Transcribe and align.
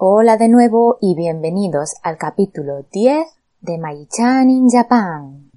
Hola 0.00 0.36
de 0.36 0.48
nuevo 0.48 0.96
y 1.00 1.16
bienvenidos 1.16 1.96
al 2.04 2.18
capítulo 2.18 2.84
10 2.92 3.26
de 3.62 3.78
Mai-chan 3.78 4.48
in 4.48 4.70
Japan. 4.70 5.50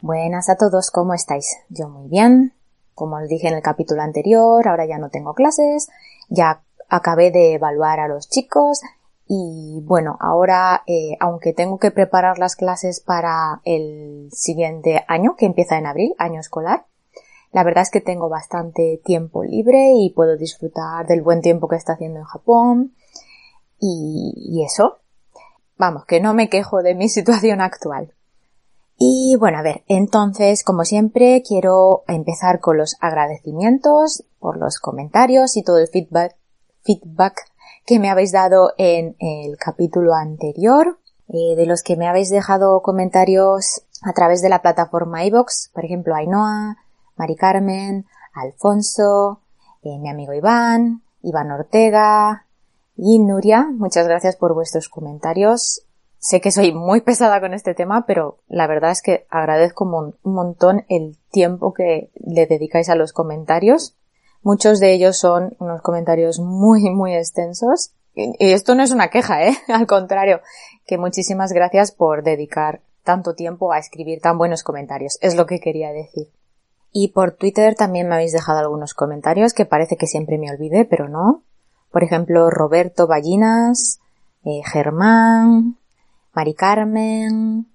Buenas 0.00 0.48
a 0.48 0.54
todos, 0.54 0.92
¿cómo 0.92 1.12
estáis? 1.14 1.56
Yo 1.70 1.88
muy 1.88 2.08
bien. 2.08 2.52
Como 2.94 3.16
os 3.16 3.26
dije 3.28 3.48
en 3.48 3.54
el 3.54 3.62
capítulo 3.62 4.02
anterior, 4.02 4.68
ahora 4.68 4.86
ya 4.86 4.98
no 4.98 5.10
tengo 5.10 5.34
clases, 5.34 5.88
ya 6.28 6.62
acabé 6.88 7.32
de 7.32 7.54
evaluar 7.54 7.98
a 7.98 8.06
los 8.06 8.28
chicos 8.28 8.80
y 9.32 9.80
bueno, 9.84 10.16
ahora 10.18 10.82
eh, 10.88 11.16
aunque 11.20 11.52
tengo 11.52 11.78
que 11.78 11.92
preparar 11.92 12.40
las 12.40 12.56
clases 12.56 12.98
para 12.98 13.60
el 13.64 14.28
siguiente 14.32 15.04
año, 15.06 15.36
que 15.36 15.46
empieza 15.46 15.78
en 15.78 15.86
abril, 15.86 16.16
año 16.18 16.40
escolar, 16.40 16.86
la 17.52 17.62
verdad 17.62 17.82
es 17.82 17.92
que 17.92 18.00
tengo 18.00 18.28
bastante 18.28 19.00
tiempo 19.04 19.44
libre 19.44 19.92
y 19.94 20.10
puedo 20.10 20.36
disfrutar 20.36 21.06
del 21.06 21.22
buen 21.22 21.42
tiempo 21.42 21.68
que 21.68 21.76
está 21.76 21.92
haciendo 21.92 22.18
en 22.18 22.24
Japón 22.24 22.96
y, 23.78 24.34
y 24.36 24.64
eso. 24.64 24.98
Vamos, 25.78 26.06
que 26.06 26.18
no 26.20 26.34
me 26.34 26.48
quejo 26.48 26.82
de 26.82 26.96
mi 26.96 27.08
situación 27.08 27.60
actual. 27.60 28.12
Y 28.96 29.36
bueno, 29.38 29.58
a 29.58 29.62
ver, 29.62 29.84
entonces, 29.86 30.64
como 30.64 30.84
siempre, 30.84 31.40
quiero 31.46 32.02
empezar 32.08 32.58
con 32.58 32.78
los 32.78 32.96
agradecimientos 32.98 34.24
por 34.40 34.56
los 34.56 34.80
comentarios 34.80 35.56
y 35.56 35.62
todo 35.62 35.78
el 35.78 35.86
feedback, 35.86 36.34
feedback 36.82 37.49
que 37.86 37.98
me 37.98 38.10
habéis 38.10 38.32
dado 38.32 38.72
en 38.78 39.16
el 39.18 39.56
capítulo 39.56 40.14
anterior, 40.14 40.98
eh, 41.28 41.56
de 41.56 41.66
los 41.66 41.82
que 41.82 41.96
me 41.96 42.08
habéis 42.08 42.30
dejado 42.30 42.82
comentarios 42.82 43.82
a 44.02 44.12
través 44.12 44.42
de 44.42 44.48
la 44.48 44.62
plataforma 44.62 45.24
iVox, 45.24 45.70
por 45.72 45.84
ejemplo, 45.84 46.14
Ainhoa, 46.14 46.76
Mari 47.16 47.36
Carmen, 47.36 48.06
Alfonso, 48.34 49.40
eh, 49.82 49.98
mi 49.98 50.08
amigo 50.08 50.32
Iván, 50.32 51.02
Iván 51.22 51.50
Ortega 51.50 52.46
y 52.96 53.18
Nuria. 53.18 53.68
Muchas 53.72 54.06
gracias 54.06 54.36
por 54.36 54.54
vuestros 54.54 54.88
comentarios. 54.88 55.84
Sé 56.18 56.40
que 56.40 56.52
soy 56.52 56.72
muy 56.72 57.00
pesada 57.00 57.40
con 57.40 57.54
este 57.54 57.74
tema, 57.74 58.04
pero 58.06 58.38
la 58.46 58.66
verdad 58.66 58.90
es 58.90 59.00
que 59.00 59.26
agradezco 59.30 59.84
un 59.84 60.14
montón 60.22 60.84
el 60.88 61.16
tiempo 61.30 61.72
que 61.72 62.10
le 62.14 62.46
dedicáis 62.46 62.90
a 62.90 62.94
los 62.94 63.12
comentarios. 63.12 63.96
Muchos 64.42 64.80
de 64.80 64.92
ellos 64.92 65.18
son 65.18 65.54
unos 65.58 65.82
comentarios 65.82 66.38
muy, 66.38 66.90
muy 66.90 67.14
extensos. 67.14 67.92
Y 68.14 68.52
esto 68.52 68.74
no 68.74 68.82
es 68.82 68.90
una 68.90 69.08
queja, 69.08 69.44
¿eh? 69.46 69.56
Al 69.68 69.86
contrario, 69.86 70.40
que 70.86 70.98
muchísimas 70.98 71.52
gracias 71.52 71.92
por 71.92 72.22
dedicar 72.22 72.80
tanto 73.04 73.34
tiempo 73.34 73.72
a 73.72 73.78
escribir 73.78 74.20
tan 74.20 74.38
buenos 74.38 74.62
comentarios. 74.62 75.18
Es 75.20 75.34
lo 75.36 75.46
que 75.46 75.60
quería 75.60 75.92
decir. 75.92 76.28
Y 76.92 77.08
por 77.08 77.32
Twitter 77.32 77.74
también 77.74 78.08
me 78.08 78.14
habéis 78.14 78.32
dejado 78.32 78.58
algunos 78.58 78.94
comentarios 78.94 79.54
que 79.54 79.64
parece 79.64 79.96
que 79.96 80.06
siempre 80.06 80.38
me 80.38 80.50
olvide, 80.50 80.84
pero 80.84 81.08
no. 81.08 81.44
Por 81.92 82.02
ejemplo, 82.02 82.50
Roberto 82.50 83.06
Ballinas, 83.06 84.00
eh, 84.44 84.60
Germán, 84.64 85.78
Mari 86.32 86.54
Carmen, 86.54 87.66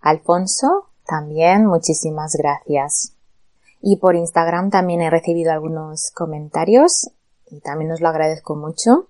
Alfonso, 0.00 0.88
también 1.06 1.66
muchísimas 1.66 2.34
gracias. 2.36 3.13
Y 3.86 3.98
por 3.98 4.16
Instagram 4.16 4.70
también 4.70 5.02
he 5.02 5.10
recibido 5.10 5.52
algunos 5.52 6.10
comentarios 6.14 7.10
y 7.50 7.60
también 7.60 7.92
os 7.92 8.00
lo 8.00 8.08
agradezco 8.08 8.56
mucho. 8.56 9.08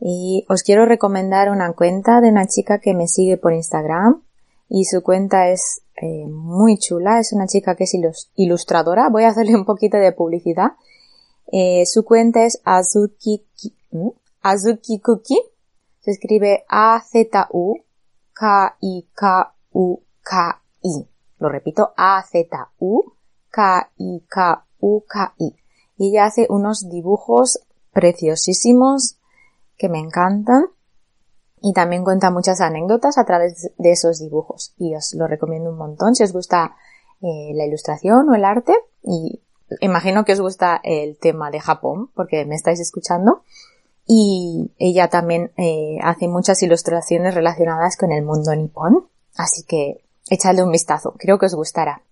Y 0.00 0.44
os 0.48 0.64
quiero 0.64 0.86
recomendar 0.86 1.50
una 1.50 1.72
cuenta 1.72 2.20
de 2.20 2.30
una 2.30 2.48
chica 2.48 2.80
que 2.80 2.94
me 2.94 3.06
sigue 3.06 3.36
por 3.36 3.52
Instagram 3.52 4.20
y 4.68 4.86
su 4.86 5.04
cuenta 5.04 5.50
es 5.50 5.82
eh, 5.94 6.26
muy 6.26 6.78
chula. 6.78 7.20
Es 7.20 7.32
una 7.32 7.46
chica 7.46 7.76
que 7.76 7.84
es 7.84 7.96
ilustradora. 8.34 9.08
Voy 9.08 9.22
a 9.22 9.28
hacerle 9.28 9.54
un 9.54 9.64
poquito 9.64 9.98
de 9.98 10.10
publicidad. 10.10 10.72
Eh, 11.52 11.86
su 11.86 12.04
cuenta 12.04 12.44
es 12.44 12.60
Azuki, 12.64 13.44
Azuki 14.42 14.98
Cookie. 14.98 15.42
Se 16.00 16.10
escribe 16.10 16.64
A-Z-U 16.68 17.76
K-I-K-U-K-I. 18.32 19.06
Lo 21.38 21.48
repito, 21.48 21.92
A-Z-U-K-I-K-U-K-I. 23.52 25.56
Y 25.98 26.08
ella 26.08 26.24
hace 26.24 26.46
unos 26.48 26.88
dibujos 26.88 27.60
preciosísimos 27.92 29.18
que 29.76 29.88
me 29.88 29.98
encantan. 29.98 30.66
Y 31.60 31.74
también 31.74 32.02
cuenta 32.02 32.30
muchas 32.30 32.60
anécdotas 32.60 33.18
a 33.18 33.24
través 33.24 33.70
de 33.78 33.92
esos 33.92 34.18
dibujos. 34.18 34.74
Y 34.78 34.96
os 34.96 35.14
lo 35.14 35.28
recomiendo 35.28 35.70
un 35.70 35.78
montón 35.78 36.14
si 36.14 36.24
os 36.24 36.32
gusta 36.32 36.74
eh, 37.20 37.52
la 37.54 37.66
ilustración 37.66 38.28
o 38.28 38.34
el 38.34 38.44
arte. 38.44 38.74
Y 39.02 39.40
imagino 39.80 40.24
que 40.24 40.32
os 40.32 40.40
gusta 40.40 40.80
el 40.82 41.18
tema 41.18 41.50
de 41.50 41.60
Japón, 41.60 42.10
porque 42.14 42.44
me 42.46 42.56
estáis 42.56 42.80
escuchando 42.80 43.42
y 44.06 44.72
ella 44.78 45.08
también 45.08 45.52
eh, 45.56 45.98
hace 46.02 46.28
muchas 46.28 46.62
ilustraciones 46.62 47.34
relacionadas 47.34 47.96
con 47.96 48.12
el 48.12 48.24
mundo 48.24 48.54
nipón, 48.54 49.06
así 49.36 49.64
que 49.64 50.04
echadle 50.28 50.64
un 50.64 50.72
vistazo, 50.72 51.14
creo 51.18 51.38
que 51.38 51.46
os 51.46 51.54
gustará. 51.54 52.02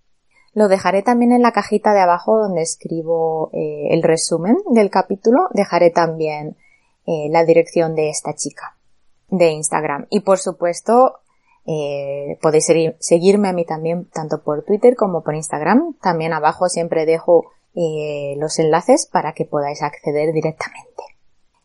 Lo 0.53 0.67
dejaré 0.67 1.01
también 1.01 1.31
en 1.31 1.41
la 1.41 1.51
cajita 1.51 1.93
de 1.93 2.01
abajo 2.01 2.37
donde 2.37 2.61
escribo 2.61 3.49
eh, 3.53 3.87
el 3.91 4.03
resumen 4.03 4.57
del 4.69 4.89
capítulo, 4.89 5.47
dejaré 5.53 5.91
también 5.91 6.57
eh, 7.05 7.27
la 7.29 7.45
dirección 7.45 7.95
de 7.95 8.09
esta 8.09 8.35
chica 8.35 8.77
de 9.29 9.51
Instagram. 9.51 10.07
Y 10.09 10.21
por 10.21 10.39
supuesto 10.39 11.17
podéis 12.41 12.65
seguirme 12.99 13.47
a 13.47 13.53
mí 13.53 13.65
también 13.65 14.09
tanto 14.09 14.41
por 14.41 14.63
Twitter 14.63 14.95
como 14.95 15.23
por 15.23 15.35
Instagram, 15.35 15.95
también 16.01 16.33
abajo 16.33 16.67
siempre 16.67 17.05
dejo 17.05 17.51
los 18.35 18.57
enlaces 18.57 19.05
para 19.05 19.33
que 19.33 19.45
podáis 19.45 19.83
acceder 19.83 20.33
directamente. 20.33 20.91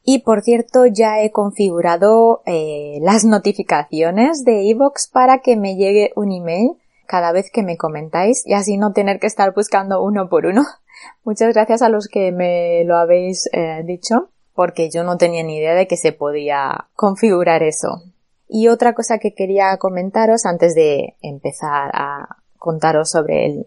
Y 0.08 0.20
por 0.20 0.42
cierto, 0.42 0.86
ya 0.86 1.20
he 1.20 1.32
configurado 1.32 2.42
eh, 2.46 3.00
las 3.02 3.24
notificaciones 3.24 4.44
de 4.44 4.62
iVoox 4.62 5.08
para 5.12 5.40
que 5.40 5.56
me 5.56 5.74
llegue 5.74 6.12
un 6.14 6.30
email 6.30 6.76
cada 7.06 7.32
vez 7.32 7.50
que 7.52 7.62
me 7.62 7.76
comentáis 7.76 8.46
y 8.46 8.54
así 8.54 8.76
no 8.76 8.92
tener 8.92 9.18
que 9.20 9.26
estar 9.26 9.54
buscando 9.54 10.02
uno 10.02 10.28
por 10.28 10.46
uno. 10.46 10.64
Muchas 11.24 11.54
gracias 11.54 11.82
a 11.82 11.88
los 11.88 12.08
que 12.08 12.32
me 12.32 12.84
lo 12.84 12.96
habéis 12.96 13.48
eh, 13.52 13.82
dicho 13.84 14.30
porque 14.54 14.90
yo 14.90 15.04
no 15.04 15.18
tenía 15.18 15.42
ni 15.42 15.58
idea 15.58 15.74
de 15.74 15.86
que 15.86 15.96
se 15.96 16.12
podía 16.12 16.88
configurar 16.94 17.62
eso. 17.62 18.02
Y 18.48 18.68
otra 18.68 18.94
cosa 18.94 19.18
que 19.18 19.34
quería 19.34 19.76
comentaros 19.76 20.46
antes 20.46 20.74
de 20.74 21.16
empezar 21.20 21.90
a 21.92 22.36
contaros 22.58 23.10
sobre 23.10 23.46
el 23.46 23.64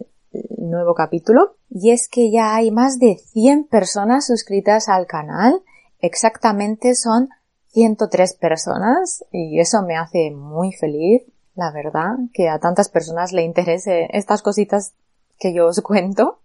nuevo 0.58 0.94
capítulo 0.94 1.56
y 1.70 1.92
es 1.92 2.08
que 2.08 2.32
ya 2.32 2.56
hay 2.56 2.72
más 2.72 3.00
de 3.00 3.18
100 3.18 3.66
personas 3.66 4.28
suscritas 4.28 4.90
al 4.90 5.08
canal 5.08 5.62
exactamente 6.00 6.96
son 6.96 7.30
103 7.68 8.36
personas 8.36 9.26
y 9.32 9.60
eso 9.60 9.84
me 9.84 9.96
hace 9.96 10.32
muy 10.32 10.72
feliz, 10.74 11.24
la 11.60 11.72
verdad, 11.72 12.16
que 12.34 12.48
a 12.48 12.58
tantas 12.60 12.90
personas 12.90 13.34
le 13.34 13.44
interese 13.44 14.08
estas 14.14 14.42
cositas 14.42 14.94
que 15.38 15.54
yo 15.54 15.68
os 15.68 15.82
cuento. 15.82 16.40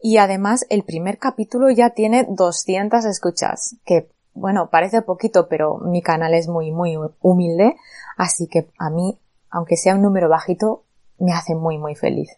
Y 0.00 0.16
además 0.16 0.64
el 0.70 0.84
primer 0.84 1.18
capítulo 1.18 1.68
ya 1.70 1.90
tiene 1.90 2.26
200 2.28 3.04
escuchas, 3.04 3.76
que 3.84 4.08
bueno, 4.32 4.70
parece 4.70 5.02
poquito, 5.02 5.48
pero 5.48 5.78
mi 5.78 6.00
canal 6.00 6.32
es 6.32 6.48
muy, 6.48 6.70
muy 6.70 6.96
humilde, 7.20 7.76
así 8.16 8.46
que 8.46 8.70
a 8.78 8.88
mí, 8.88 9.18
aunque 9.50 9.76
sea 9.76 9.96
un 9.96 10.02
número 10.02 10.28
bajito, 10.28 10.84
me 11.18 11.32
hace 11.32 11.54
muy, 11.54 11.76
muy 11.76 11.96
feliz. 11.96 12.30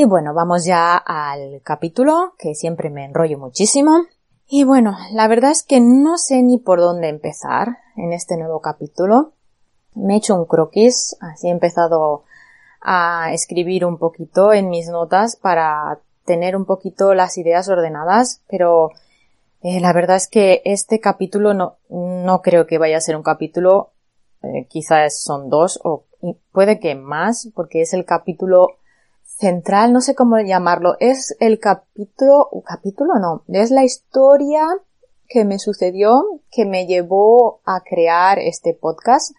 Y 0.00 0.06
bueno, 0.06 0.32
vamos 0.32 0.64
ya 0.64 0.96
al 0.96 1.60
capítulo, 1.62 2.32
que 2.38 2.54
siempre 2.54 2.88
me 2.88 3.04
enrollo 3.04 3.38
muchísimo. 3.38 4.06
Y 4.48 4.64
bueno, 4.64 4.96
la 5.12 5.28
verdad 5.28 5.50
es 5.50 5.62
que 5.62 5.78
no 5.78 6.16
sé 6.16 6.42
ni 6.42 6.56
por 6.56 6.80
dónde 6.80 7.10
empezar 7.10 7.76
en 7.96 8.14
este 8.14 8.38
nuevo 8.38 8.62
capítulo. 8.62 9.34
Me 9.94 10.14
he 10.14 10.16
hecho 10.16 10.36
un 10.36 10.46
croquis, 10.46 11.18
así 11.20 11.48
he 11.48 11.50
empezado 11.50 12.24
a 12.80 13.30
escribir 13.34 13.84
un 13.84 13.98
poquito 13.98 14.54
en 14.54 14.70
mis 14.70 14.88
notas 14.88 15.36
para 15.36 16.00
tener 16.24 16.56
un 16.56 16.64
poquito 16.64 17.12
las 17.12 17.36
ideas 17.36 17.68
ordenadas, 17.68 18.40
pero 18.48 18.92
eh, 19.60 19.80
la 19.80 19.92
verdad 19.92 20.16
es 20.16 20.28
que 20.28 20.62
este 20.64 20.98
capítulo 20.98 21.52
no, 21.52 21.76
no 21.90 22.40
creo 22.40 22.66
que 22.66 22.78
vaya 22.78 22.96
a 22.96 23.02
ser 23.02 23.16
un 23.16 23.22
capítulo, 23.22 23.90
eh, 24.44 24.66
quizás 24.66 25.22
son 25.22 25.50
dos 25.50 25.78
o 25.84 26.04
puede 26.52 26.80
que 26.80 26.94
más, 26.94 27.50
porque 27.54 27.82
es 27.82 27.92
el 27.92 28.06
capítulo 28.06 28.79
central, 29.40 29.92
no 29.92 30.00
sé 30.00 30.14
cómo 30.14 30.38
llamarlo, 30.38 30.96
es 31.00 31.34
el 31.40 31.58
capítulo, 31.58 32.48
capítulo 32.64 33.14
no, 33.18 33.42
es 33.48 33.70
la 33.70 33.84
historia 33.84 34.66
que 35.28 35.44
me 35.44 35.58
sucedió, 35.58 36.40
que 36.50 36.66
me 36.66 36.86
llevó 36.86 37.60
a 37.64 37.80
crear 37.80 38.38
este 38.38 38.74
podcast. 38.74 39.34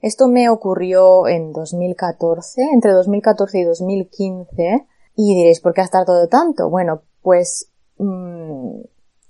Esto 0.00 0.26
me 0.28 0.48
ocurrió 0.48 1.28
en 1.28 1.52
2014, 1.52 2.62
entre 2.72 2.92
2014 2.92 3.58
y 3.58 3.64
2015, 3.64 4.86
y 5.16 5.34
diréis, 5.34 5.60
¿por 5.60 5.72
qué 5.72 5.82
has 5.82 5.90
tardado 5.90 6.28
tanto? 6.28 6.68
Bueno, 6.68 7.02
pues 7.22 7.70
mmm, 7.98 8.80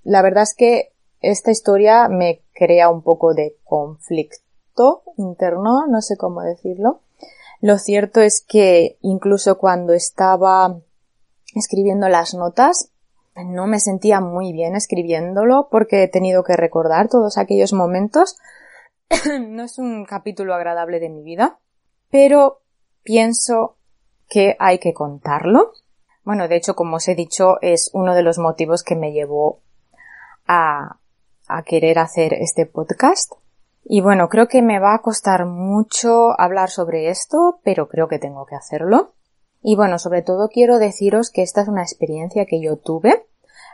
la 0.04 0.22
verdad 0.22 0.44
es 0.44 0.54
que 0.54 0.92
esta 1.20 1.50
historia 1.50 2.08
me 2.08 2.42
crea 2.54 2.88
un 2.88 3.02
poco 3.02 3.34
de 3.34 3.56
conflicto 3.64 5.02
interno, 5.16 5.86
no 5.86 6.00
sé 6.00 6.16
cómo 6.16 6.42
decirlo. 6.42 7.00
Lo 7.64 7.78
cierto 7.78 8.20
es 8.20 8.44
que 8.46 8.98
incluso 9.00 9.56
cuando 9.56 9.94
estaba 9.94 10.82
escribiendo 11.54 12.10
las 12.10 12.34
notas, 12.34 12.90
no 13.36 13.66
me 13.66 13.80
sentía 13.80 14.20
muy 14.20 14.52
bien 14.52 14.76
escribiéndolo 14.76 15.68
porque 15.70 16.02
he 16.02 16.08
tenido 16.08 16.44
que 16.44 16.56
recordar 16.56 17.08
todos 17.08 17.38
aquellos 17.38 17.72
momentos. 17.72 18.36
no 19.40 19.62
es 19.62 19.78
un 19.78 20.04
capítulo 20.04 20.52
agradable 20.52 21.00
de 21.00 21.08
mi 21.08 21.22
vida, 21.22 21.58
pero 22.10 22.60
pienso 23.02 23.78
que 24.28 24.56
hay 24.58 24.78
que 24.78 24.92
contarlo. 24.92 25.72
Bueno, 26.22 26.48
de 26.48 26.56
hecho, 26.56 26.74
como 26.74 26.96
os 26.96 27.08
he 27.08 27.14
dicho, 27.14 27.56
es 27.62 27.88
uno 27.94 28.14
de 28.14 28.24
los 28.24 28.36
motivos 28.36 28.82
que 28.82 28.94
me 28.94 29.12
llevó 29.12 29.62
a, 30.46 30.98
a 31.48 31.62
querer 31.62 31.98
hacer 31.98 32.34
este 32.34 32.66
podcast. 32.66 33.32
Y 33.84 34.00
bueno, 34.00 34.28
creo 34.28 34.48
que 34.48 34.62
me 34.62 34.80
va 34.80 34.94
a 34.94 35.02
costar 35.02 35.44
mucho 35.46 36.38
hablar 36.40 36.70
sobre 36.70 37.10
esto, 37.10 37.60
pero 37.62 37.88
creo 37.88 38.08
que 38.08 38.18
tengo 38.18 38.46
que 38.46 38.56
hacerlo. 38.56 39.12
Y 39.62 39.76
bueno, 39.76 39.98
sobre 39.98 40.22
todo 40.22 40.48
quiero 40.48 40.78
deciros 40.78 41.30
que 41.30 41.42
esta 41.42 41.62
es 41.62 41.68
una 41.68 41.82
experiencia 41.82 42.46
que 42.46 42.60
yo 42.60 42.76
tuve, 42.76 43.26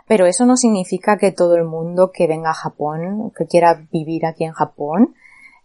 pero 0.08 0.26
eso 0.26 0.46
no 0.46 0.56
significa 0.56 1.18
que 1.18 1.30
todo 1.30 1.54
el 1.54 1.64
mundo 1.64 2.10
que 2.12 2.26
venga 2.26 2.50
a 2.50 2.54
Japón, 2.54 3.32
que 3.36 3.46
quiera 3.46 3.86
vivir 3.92 4.26
aquí 4.26 4.44
en 4.44 4.52
Japón, 4.52 5.14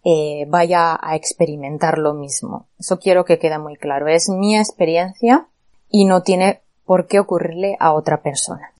eh, 0.03 0.45
vaya 0.47 0.99
a 1.01 1.15
experimentar 1.15 1.97
lo 1.97 2.13
mismo. 2.13 2.67
Eso 2.77 2.99
quiero 2.99 3.25
que 3.25 3.39
quede 3.39 3.57
muy 3.57 3.75
claro. 3.75 4.07
Es 4.07 4.29
mi 4.29 4.55
experiencia 4.55 5.47
y 5.89 6.05
no 6.05 6.21
tiene 6.21 6.61
por 6.85 7.07
qué 7.07 7.19
ocurrirle 7.19 7.75
a 7.79 7.93
otra 7.93 8.21
persona. 8.21 8.71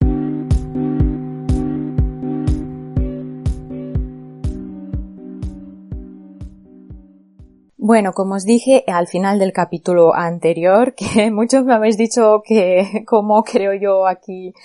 Bueno, 7.87 8.13
como 8.13 8.33
os 8.33 8.45
dije 8.45 8.83
al 8.87 9.05
final 9.05 9.37
del 9.37 9.53
capítulo 9.53 10.15
anterior, 10.15 10.95
que 10.97 11.29
muchos 11.29 11.65
me 11.65 11.75
habéis 11.75 11.97
dicho 11.97 12.41
que 12.43 13.03
cómo 13.05 13.43
creo 13.43 13.75
yo 13.75 14.07
aquí 14.07 14.55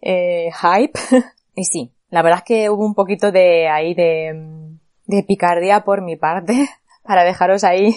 eh, 0.00 0.48
hype. 0.50 0.98
y 1.54 1.64
sí, 1.64 1.92
la 2.08 2.22
verdad 2.22 2.38
es 2.38 2.44
que 2.46 2.70
hubo 2.70 2.86
un 2.86 2.94
poquito 2.94 3.32
de 3.32 3.68
ahí 3.68 3.92
de, 3.92 4.78
de 5.04 5.22
picardía 5.24 5.84
por 5.84 6.00
mi 6.00 6.16
parte 6.16 6.70
para 7.02 7.22
dejaros 7.24 7.64
ahí 7.64 7.94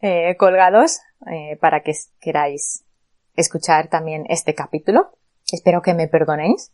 eh, 0.00 0.34
colgados 0.38 0.98
eh, 1.30 1.56
para 1.60 1.84
que 1.84 1.92
queráis 2.20 2.84
escuchar 3.36 3.86
también 3.86 4.24
este 4.28 4.56
capítulo. 4.56 5.12
Espero 5.52 5.82
que 5.82 5.94
me 5.94 6.08
perdonéis. 6.08 6.72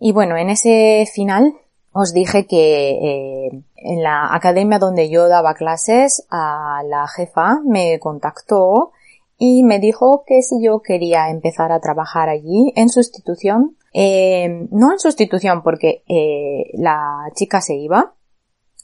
Y 0.00 0.10
bueno, 0.10 0.36
en 0.36 0.50
ese 0.50 1.06
final 1.14 1.54
os 1.98 2.12
dije 2.12 2.46
que 2.46 2.90
eh, 2.90 3.62
en 3.76 4.02
la 4.02 4.34
academia 4.34 4.78
donde 4.78 5.08
yo 5.08 5.28
daba 5.28 5.54
clases, 5.54 6.26
a 6.30 6.82
la 6.84 7.08
jefa 7.08 7.60
me 7.64 7.98
contactó 7.98 8.92
y 9.38 9.62
me 9.62 9.78
dijo 9.78 10.22
que 10.26 10.42
si 10.42 10.62
yo 10.62 10.80
quería 10.80 11.30
empezar 11.30 11.72
a 11.72 11.80
trabajar 11.80 12.28
allí 12.28 12.72
en 12.76 12.90
sustitución, 12.90 13.76
eh, 13.94 14.68
no 14.70 14.92
en 14.92 14.98
sustitución 14.98 15.62
porque 15.62 16.02
eh, 16.06 16.70
la 16.74 17.30
chica 17.34 17.62
se 17.62 17.76
iba, 17.76 18.12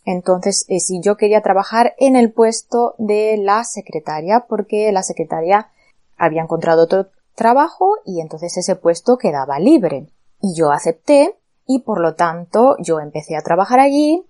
entonces 0.07 0.65
si 0.79 1.03
yo 1.03 1.19
quería 1.19 1.43
trabajar 1.43 1.95
en 1.99 2.17
el 2.17 2.33
puesto 2.33 2.95
de 2.97 3.37
la 3.37 3.63
secretaria 3.65 4.47
porque 4.49 4.91
la 4.91 5.03
secretaria 5.03 5.69
había 6.17 6.43
encontrado 6.43 6.85
otro 6.85 7.09
trabajo 7.35 7.97
y 8.07 8.21
entonces 8.21 8.57
ese 8.57 8.75
puesto 8.75 9.19
quedaba 9.19 9.59
libre. 9.59 10.07
Y 10.41 10.55
yo 10.57 10.73
acepté 10.73 11.37
y 11.75 11.79
por 11.79 12.01
lo 12.01 12.15
tanto 12.15 12.77
yo 12.81 13.01
empecé 13.01 13.37
a 13.37 13.43
trabajar 13.43 13.81
allí 13.81 14.27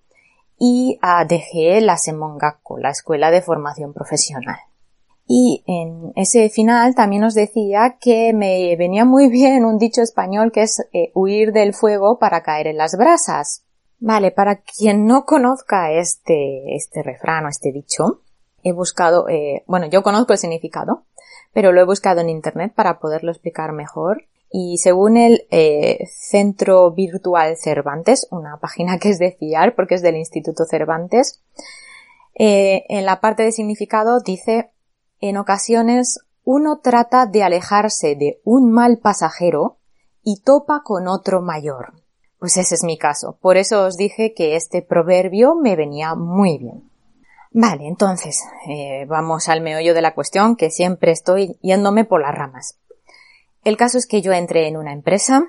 y 0.58 0.98
ah, 1.02 1.24
dejé 1.24 1.80
la 1.80 1.96
Semongakko, 1.96 2.78
la 2.78 2.90
escuela 2.90 3.30
de 3.32 3.42
formación 3.42 3.92
profesional. 3.92 4.58
Y 5.26 5.64
en 5.66 6.12
ese 6.14 6.48
final 6.50 6.94
también 6.94 7.24
os 7.24 7.34
decía 7.34 7.96
que 8.00 8.32
me 8.32 8.76
venía 8.76 9.04
muy 9.04 9.28
bien 9.28 9.64
un 9.64 9.78
dicho 9.78 10.02
español 10.02 10.52
que 10.52 10.62
es 10.62 10.86
eh, 10.92 11.10
huir 11.14 11.52
del 11.52 11.74
fuego 11.74 12.18
para 12.18 12.42
caer 12.42 12.68
en 12.68 12.76
las 12.76 12.96
brasas. 12.96 13.64
Vale, 13.98 14.30
para 14.30 14.60
quien 14.60 15.06
no 15.06 15.24
conozca 15.24 15.92
este, 15.92 16.76
este 16.76 17.02
refrán 17.02 17.46
o 17.46 17.48
este 17.48 17.72
dicho, 17.72 18.20
he 18.62 18.72
buscado, 18.72 19.28
eh, 19.28 19.64
bueno, 19.66 19.86
yo 19.86 20.02
conozco 20.02 20.32
el 20.32 20.38
significado, 20.38 21.04
pero 21.52 21.72
lo 21.72 21.80
he 21.80 21.84
buscado 21.86 22.20
en 22.20 22.28
internet 22.28 22.72
para 22.74 22.98
poderlo 22.98 23.32
explicar 23.32 23.72
mejor 23.72 24.26
y 24.52 24.78
según 24.78 25.16
el 25.16 25.46
eh, 25.50 26.06
Centro 26.14 26.90
Virtual 26.92 27.56
Cervantes, 27.56 28.28
una 28.30 28.58
página 28.58 28.98
que 28.98 29.08
es 29.08 29.18
de 29.18 29.32
fiar 29.32 29.74
porque 29.74 29.94
es 29.94 30.02
del 30.02 30.16
Instituto 30.16 30.64
Cervantes, 30.64 31.42
eh, 32.34 32.84
en 32.88 33.06
la 33.06 33.20
parte 33.20 33.42
de 33.42 33.52
significado 33.52 34.20
dice, 34.20 34.70
en 35.20 35.38
ocasiones 35.38 36.20
uno 36.44 36.80
trata 36.80 37.26
de 37.26 37.42
alejarse 37.42 38.14
de 38.14 38.40
un 38.44 38.70
mal 38.72 38.98
pasajero 38.98 39.78
y 40.22 40.42
topa 40.42 40.82
con 40.84 41.08
otro 41.08 41.40
mayor. 41.40 41.94
Pues 42.38 42.56
ese 42.56 42.74
es 42.74 42.84
mi 42.84 42.98
caso. 42.98 43.38
Por 43.40 43.56
eso 43.56 43.86
os 43.86 43.96
dije 43.96 44.34
que 44.34 44.56
este 44.56 44.82
proverbio 44.82 45.54
me 45.54 45.76
venía 45.76 46.14
muy 46.14 46.58
bien. 46.58 46.90
Vale, 47.52 47.86
entonces, 47.86 48.42
eh, 48.68 49.04
vamos 49.06 49.48
al 49.48 49.60
meollo 49.60 49.94
de 49.94 50.02
la 50.02 50.14
cuestión, 50.14 50.56
que 50.56 50.70
siempre 50.70 51.12
estoy 51.12 51.58
yéndome 51.60 52.04
por 52.04 52.22
las 52.22 52.34
ramas. 52.34 52.78
El 53.64 53.76
caso 53.76 53.98
es 53.98 54.06
que 54.06 54.22
yo 54.22 54.32
entré 54.32 54.66
en 54.66 54.76
una 54.76 54.92
empresa. 54.92 55.44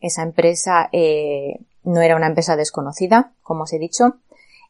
Esa 0.00 0.22
empresa 0.22 0.88
eh, 0.92 1.66
no 1.82 2.00
era 2.00 2.16
una 2.16 2.28
empresa 2.28 2.56
desconocida, 2.56 3.32
como 3.42 3.64
os 3.64 3.72
he 3.72 3.78
dicho. 3.78 4.16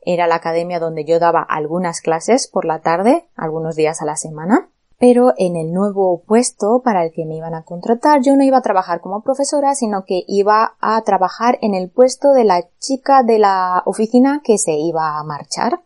Era 0.03 0.27
la 0.27 0.37
academia 0.37 0.81
donde 0.81 1.05
yo 1.05 1.19
daba 1.19 1.43
algunas 1.43 2.01
clases 2.01 2.49
por 2.49 2.65
la 2.65 2.81
tarde, 2.81 3.27
algunos 3.37 3.77
días 3.77 4.01
a 4.01 4.07
la 4.07 4.17
semana. 4.17 4.71
Pero 4.99 5.33
en 5.39 5.57
el 5.57 5.73
nuevo 5.73 6.23
puesto 6.27 6.83
para 6.85 7.05
el 7.05 7.13
que 7.13 7.25
me 7.25 7.37
iban 7.37 7.55
a 7.55 7.65
contratar, 7.65 8.21
yo 8.23 8.37
no 8.37 8.45
iba 8.45 8.59
a 8.59 8.63
trabajar 8.63 9.01
como 9.01 9.23
profesora, 9.23 9.75
sino 9.75 10.05
que 10.05 10.25
iba 10.27 10.77
a 10.81 11.01
trabajar 11.03 11.59
en 11.63 11.75
el 11.75 11.91
puesto 11.91 12.33
de 12.33 12.45
la 12.45 12.67
chica 12.79 13.23
de 13.23 13.39
la 13.39 13.83
oficina 13.87 14.43
que 14.45 14.59
se 14.59 14.73
iba 14.73 15.19
a 15.19 15.25
marchar 15.25 15.81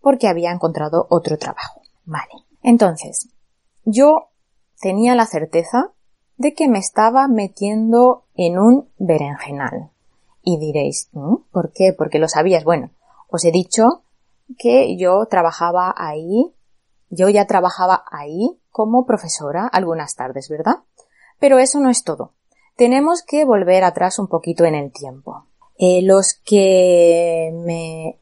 porque 0.00 0.28
había 0.28 0.52
encontrado 0.52 1.06
otro 1.10 1.36
trabajo. 1.36 1.80
Vale. 2.04 2.32
Entonces, 2.62 3.28
yo 3.84 4.30
tenía 4.80 5.14
la 5.14 5.26
certeza 5.26 5.92
de 6.40 6.54
que 6.54 6.68
me 6.68 6.78
estaba 6.78 7.28
metiendo 7.28 8.24
en 8.34 8.58
un 8.58 8.88
berenjenal. 8.96 9.90
Y 10.42 10.58
diréis, 10.58 11.10
¿Mm? 11.12 11.34
¿por 11.52 11.70
qué? 11.70 11.92
Porque 11.92 12.18
lo 12.18 12.28
sabías. 12.28 12.64
Bueno, 12.64 12.92
os 13.28 13.44
he 13.44 13.52
dicho 13.52 14.04
que 14.58 14.96
yo 14.96 15.26
trabajaba 15.26 15.94
ahí, 15.94 16.50
yo 17.10 17.28
ya 17.28 17.46
trabajaba 17.46 18.04
ahí 18.10 18.58
como 18.70 19.04
profesora 19.04 19.66
algunas 19.66 20.14
tardes, 20.16 20.48
¿verdad? 20.48 20.76
Pero 21.38 21.58
eso 21.58 21.78
no 21.78 21.90
es 21.90 22.04
todo. 22.04 22.32
Tenemos 22.74 23.22
que 23.22 23.44
volver 23.44 23.84
atrás 23.84 24.18
un 24.18 24.26
poquito 24.26 24.64
en 24.64 24.74
el 24.74 24.92
tiempo. 24.92 25.44
Eh, 25.76 26.00
los 26.00 26.40
que 26.42 27.52
me 27.52 28.18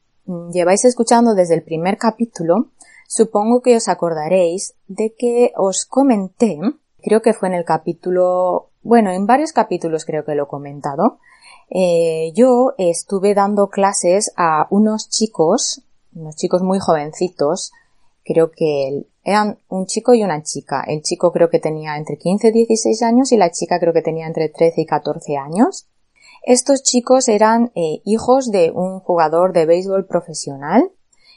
lleváis 0.52 0.84
escuchando 0.84 1.36
desde 1.36 1.54
el 1.54 1.62
primer 1.62 1.98
capítulo, 1.98 2.70
supongo 3.06 3.62
que 3.62 3.76
os 3.76 3.86
acordaréis 3.86 4.74
de 4.88 5.14
que 5.16 5.52
os 5.56 5.84
comenté 5.84 6.58
creo 7.02 7.22
que 7.22 7.34
fue 7.34 7.48
en 7.48 7.54
el 7.54 7.64
capítulo, 7.64 8.70
bueno, 8.82 9.10
en 9.10 9.26
varios 9.26 9.52
capítulos 9.52 10.04
creo 10.04 10.24
que 10.24 10.34
lo 10.34 10.44
he 10.44 10.48
comentado, 10.48 11.18
eh, 11.70 12.32
yo 12.34 12.74
estuve 12.78 13.34
dando 13.34 13.68
clases 13.68 14.32
a 14.36 14.66
unos 14.70 15.08
chicos, 15.10 15.82
unos 16.14 16.36
chicos 16.36 16.62
muy 16.62 16.78
jovencitos, 16.78 17.72
creo 18.24 18.50
que 18.50 19.06
eran 19.24 19.58
un 19.68 19.86
chico 19.86 20.14
y 20.14 20.22
una 20.22 20.42
chica. 20.42 20.84
El 20.86 21.02
chico 21.02 21.32
creo 21.32 21.50
que 21.50 21.58
tenía 21.58 21.96
entre 21.96 22.16
15 22.16 22.48
y 22.48 22.52
16 22.52 23.02
años 23.02 23.32
y 23.32 23.36
la 23.36 23.50
chica 23.50 23.78
creo 23.78 23.92
que 23.92 24.02
tenía 24.02 24.26
entre 24.26 24.48
13 24.48 24.82
y 24.82 24.86
14 24.86 25.36
años. 25.36 25.88
Estos 26.42 26.82
chicos 26.82 27.28
eran 27.28 27.72
eh, 27.74 28.00
hijos 28.04 28.50
de 28.50 28.70
un 28.70 29.00
jugador 29.00 29.52
de 29.52 29.66
béisbol 29.66 30.06
profesional 30.06 30.90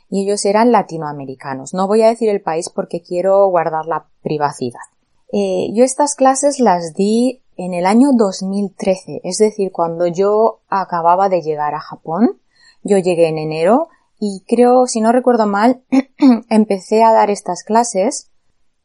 y 0.10 0.24
ellos 0.24 0.46
eran 0.46 0.72
latinoamericanos. 0.72 1.74
No 1.74 1.88
voy 1.88 2.01
a 2.03 2.08
decir 2.08 2.30
el 2.30 2.41
país 2.41 2.70
porque 2.70 3.01
quiero 3.01 3.48
guardar 3.48 3.86
la 3.88 4.08
privacidad. 4.22 4.90
Eh, 5.34 5.70
yo 5.74 5.84
estas 5.86 6.16
clases 6.16 6.60
las 6.60 6.94
di 6.94 7.42
en 7.56 7.74
el 7.74 7.86
año 7.86 8.10
2013, 8.14 9.22
es 9.24 9.38
decir, 9.38 9.72
cuando 9.72 10.08
yo 10.08 10.62
acababa 10.68 11.30
de 11.30 11.42
llegar 11.42 11.74
a 11.76 11.80
Japón. 11.80 12.42
Yo 12.84 12.98
llegué 12.98 13.28
en 13.28 13.38
enero 13.38 13.90
y 14.20 14.44
creo, 14.48 14.88
si 14.88 15.00
no 15.00 15.12
recuerdo 15.12 15.46
mal, 15.46 15.84
empecé 16.50 17.04
a 17.04 17.14
dar 17.14 17.30
estas 17.30 17.64
clases 17.64 18.32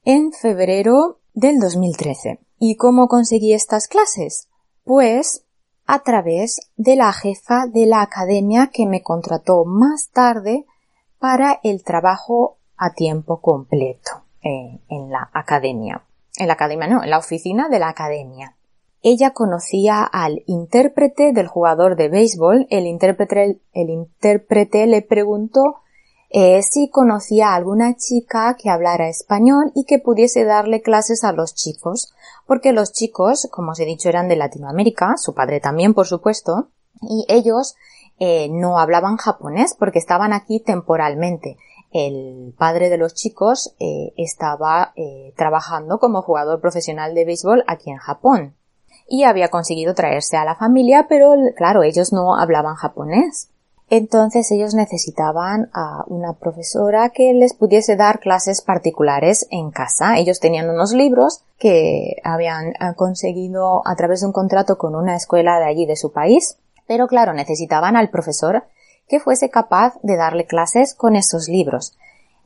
en 0.05 0.33
febrero 0.33 1.19
del 1.35 1.59
2013. 1.59 2.41
¿Y 2.59 2.77
cómo 2.77 3.09
conseguí 3.09 3.53
estas 3.53 3.89
clases? 3.89 4.49
Pues 4.85 5.45
a 5.87 6.01
través 6.01 6.61
de 6.77 6.97
la 6.97 7.13
jefa 7.13 7.67
de 7.67 7.87
la 7.87 8.03
academia 8.03 8.71
que 8.73 8.87
me 8.87 9.03
contrató 9.03 9.65
más 9.65 10.11
tarde 10.13 10.65
para 11.19 11.61
el 11.63 11.83
trabajo 11.83 12.59
a 12.77 12.93
tiempo 12.93 13.41
completo 13.41 14.23
eh, 14.43 14.81
en 14.89 15.11
la 15.11 15.31
academia 15.33 16.03
en 16.37 16.49
la 16.49 16.55
academia, 16.55 16.87
no, 16.87 17.03
en 17.03 17.11
la 17.11 17.19
oficina 17.19 17.69
de 17.69 17.79
la 17.79 17.89
academia. 17.89 18.57
ella 19.03 19.31
conocía 19.31 20.03
al 20.03 20.43
intérprete 20.47 21.33
del 21.33 21.47
jugador 21.47 21.97
de 21.97 22.09
béisbol. 22.09 22.67
El 22.71 22.87
intérprete, 22.87 24.87
le 24.87 25.03
preguntó 25.03 25.77
eh, 26.31 26.63
si 26.63 26.91
conocía 26.91 27.51
a 27.51 27.55
alguna 27.55 27.95
chica 27.95 28.57
que 28.61 28.69
hablara 28.69 29.09
español 29.09 29.71
y 29.75 29.85
que 29.85 30.01
pudiese 30.01 30.45
darle 30.45 30.83
clases 30.83 31.23
a 31.23 31.33
los 31.33 31.55
chicos, 31.55 32.13
porque 32.47 32.73
los 32.73 32.93
chicos, 32.93 33.49
como 33.53 33.73
os 33.73 33.81
he 33.81 33.85
dicho, 33.85 34.09
eran 34.09 34.29
de 34.29 34.37
Latinoamérica, 34.37 35.15
su 35.17 35.35
padre 35.35 35.61
también, 35.61 35.95
por 35.95 36.07
supuesto, 36.07 36.71
y 37.01 37.27
ellos 37.29 37.77
eh, 38.19 38.49
no 38.51 38.79
hablaban 38.79 39.19
japonés 39.19 39.77
porque 39.79 39.99
estaban 39.99 40.33
aquí 40.33 40.61
temporalmente. 40.61 41.59
El 42.05 42.53
padre 42.59 42.91
de 42.91 42.99
los 42.99 43.15
chicos 43.15 43.75
eh, 43.79 44.13
estaba 44.17 44.93
trabajando 45.35 45.99
como 45.99 46.21
jugador 46.21 46.61
profesional 46.61 47.15
de 47.15 47.25
béisbol 47.25 47.65
aquí 47.67 47.91
en 47.91 47.97
Japón 47.99 48.55
y 49.09 49.25
había 49.25 49.49
conseguido 49.49 49.95
traerse 49.95 50.37
a 50.37 50.45
la 50.45 50.57
familia, 50.57 51.07
pero 51.09 51.35
claro, 51.57 51.83
ellos 51.83 52.13
no 52.13 52.37
hablaban 52.37 52.75
japonés. 52.75 53.49
Entonces 53.89 54.51
ellos 54.51 54.75
necesitaban 54.75 55.71
a 55.73 56.05
una 56.09 56.33
profesora 56.33 57.11
que 57.11 57.33
les 57.35 57.55
pudiese 57.55 57.95
dar 57.95 58.19
clases 58.19 58.61
particulares 58.61 59.47
en 59.51 59.71
casa. 59.71 60.19
Ellos 60.19 60.41
tenían 60.41 60.69
unos 60.69 60.93
libros 60.93 61.45
que 61.57 62.17
habían 62.25 62.71
eh, 62.71 62.95
conseguido 62.97 63.83
a 63.87 63.95
través 63.95 64.21
de 64.21 64.27
un 64.27 64.33
contrato 64.33 64.77
con 64.77 64.97
una 64.97 65.15
escuela 65.15 65.61
de 65.61 65.67
allí 65.67 65.87
de 65.87 65.95
su 65.95 66.11
país, 66.11 66.59
pero 66.89 67.07
claro, 67.07 67.33
necesitaban 67.33 67.97
al 67.97 68.11
profesor 68.11 68.65
que 69.09 69.21
fuese 69.21 69.51
capaz 69.51 69.95
de 70.03 70.17
darle 70.17 70.47
clases 70.47 70.95
con 70.95 71.17
esos 71.17 71.49
libros. 71.49 71.97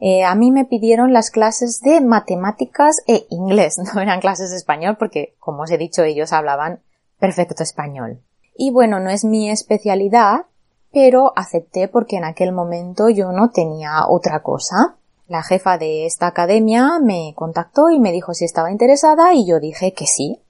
Eh, 0.00 0.24
a 0.24 0.34
mí 0.34 0.50
me 0.50 0.64
pidieron 0.64 1.12
las 1.12 1.30
clases 1.30 1.80
de 1.82 2.00
matemáticas 2.00 3.02
e 3.06 3.26
inglés, 3.30 3.78
no 3.94 4.00
eran 4.00 4.20
clases 4.20 4.50
de 4.50 4.56
español 4.56 4.96
porque, 4.98 5.34
como 5.38 5.62
os 5.62 5.70
he 5.70 5.78
dicho, 5.78 6.02
ellos 6.02 6.32
hablaban 6.32 6.80
perfecto 7.18 7.62
español. 7.62 8.20
Y 8.56 8.70
bueno, 8.70 8.98
no 8.98 9.10
es 9.10 9.24
mi 9.24 9.50
especialidad, 9.50 10.46
pero 10.92 11.32
acepté 11.36 11.88
porque 11.88 12.16
en 12.16 12.24
aquel 12.24 12.52
momento 12.52 13.08
yo 13.08 13.32
no 13.32 13.50
tenía 13.50 14.06
otra 14.08 14.42
cosa. 14.42 14.96
La 15.28 15.42
jefa 15.42 15.78
de 15.78 16.06
esta 16.06 16.26
academia 16.26 16.98
me 17.00 17.34
contactó 17.36 17.90
y 17.90 18.00
me 18.00 18.10
dijo 18.10 18.34
si 18.34 18.44
estaba 18.44 18.72
interesada 18.72 19.32
y 19.32 19.46
yo 19.46 19.60
dije 19.60 19.92
que 19.92 20.06
sí. 20.06 20.40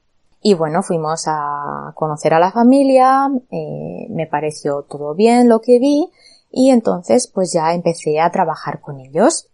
Y 0.42 0.54
bueno, 0.54 0.82
fuimos 0.82 1.24
a 1.26 1.92
conocer 1.94 2.32
a 2.32 2.38
la 2.38 2.50
familia, 2.50 3.30
eh, 3.50 4.06
me 4.10 4.26
pareció 4.26 4.82
todo 4.82 5.14
bien 5.14 5.48
lo 5.48 5.60
que 5.60 5.78
vi 5.78 6.10
y 6.50 6.70
entonces 6.70 7.26
pues 7.28 7.52
ya 7.52 7.74
empecé 7.74 8.20
a 8.20 8.30
trabajar 8.30 8.80
con 8.80 9.00
ellos. 9.00 9.48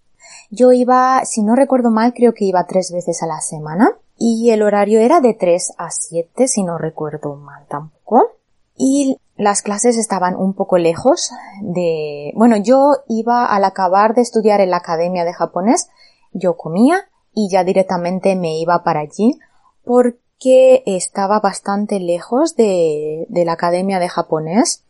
Yo 0.51 0.73
iba, 0.73 1.25
si 1.25 1.43
no 1.43 1.57
recuerdo 1.57 1.91
mal, 1.91 2.15
creo 2.15 2.35
que 2.35 2.45
iba 2.45 2.67
tres 2.67 2.93
veces 2.93 3.23
a 3.23 3.27
la 3.27 3.41
semana 3.41 3.97
y 4.17 4.51
el 4.51 4.63
horario 4.63 5.01
era 5.01 5.21
de 5.21 5.35
3 5.35 5.75
a 5.77 5.91
7, 5.91 6.49
si 6.49 6.63
no 6.63 6.79
recuerdo 6.79 7.35
mal 7.35 7.67
tampoco. 7.69 8.31
Y 8.77 9.19
las 9.37 9.63
clases 9.63 9.97
estaban 9.97 10.37
un 10.37 10.55
poco 10.55 10.79
lejos 10.79 11.31
de, 11.63 12.33
bueno, 12.37 12.57
yo 12.57 12.97
iba 13.09 13.47
al 13.47 13.65
acabar 13.65 14.15
de 14.15 14.23
estudiar 14.23 14.61
en 14.61 14.71
la 14.71 14.79
academia 14.79 15.25
de 15.25 15.33
japonés, 15.33 15.89
yo 16.33 16.57
comía 16.57 17.09
y 17.35 17.51
ya 17.51 17.65
directamente 17.65 18.37
me 18.37 18.59
iba 18.59 18.83
para 18.83 19.01
allí 19.01 19.39
porque 19.85 20.19
estaba 20.41 21.41
bastante 21.41 22.01
lejos 22.01 22.57
de, 22.57 23.27
de 23.29 23.45
la 23.45 23.53
academia 23.53 23.99
de 23.99 24.09
japonés. 24.09 24.85